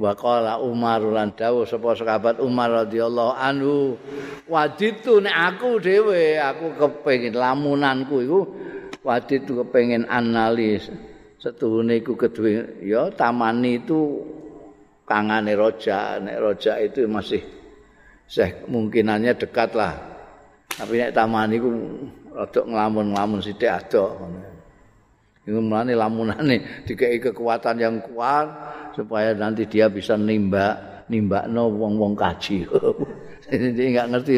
[0.00, 4.00] wa qala Umar lan dawuh sapa sahabat Umar radhiyallahu anhu
[4.48, 8.40] waditu nek aku dhewe aku kepengin lamunanku iku
[9.04, 10.88] waditu kepengin analis
[11.36, 14.22] setuhune iku kedue ya tamani itu
[15.02, 16.22] kangane roja.
[16.22, 17.42] Nek roja itu masih
[18.24, 19.92] seh mungkinannya dekat lah
[20.72, 21.68] tapi nek tamani iku
[22.32, 24.16] rada nglamun-nglamun sithik ado
[25.42, 28.46] Iku mulane lamunane dikei kekuatan yang kuat
[28.92, 30.76] supaya nanti dia bisa nimba
[31.08, 32.64] nimbakno wong-wong kaji.
[33.52, 34.34] Jadi enggak ngerti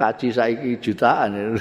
[0.00, 1.52] kaji saiki jutaan.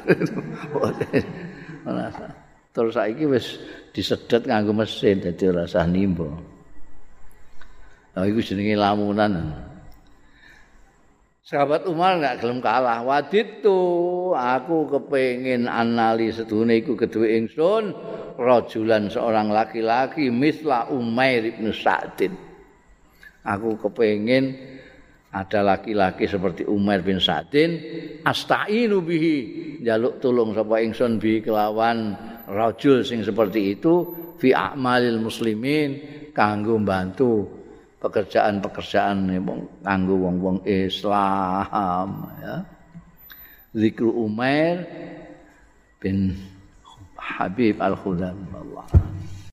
[2.74, 3.60] Terus saiki wis
[3.92, 6.32] disedot nganggo mesin dadi ora usah nimba.
[8.14, 9.34] Nah, iku jenenge lamunan.
[11.44, 13.04] Sahabat Umar enggak gelem kalah.
[13.04, 17.92] Wadit tuh aku kepengin analis sedune iku kedue ingsun.
[18.34, 22.34] rajulan seorang laki-laki misla Umair ibn Sa'din.
[23.46, 24.58] Aku kepengin
[25.30, 27.78] ada laki-laki seperti Umair bin Sa'din
[28.24, 29.38] asta'inu bihi
[29.86, 32.18] jaluk tulung sapa ingsun bi kelawan
[32.50, 35.90] rajul sing seperti itu fi a'malil muslimin
[36.32, 37.63] kanggo bantu
[38.04, 39.32] pekerjaan-pekerjaan
[39.80, 42.56] kanggo wong-wong Islam ya.
[43.74, 44.86] Zikru Umair
[46.04, 46.36] bin
[47.16, 48.86] Habib Al-Khudam Allah.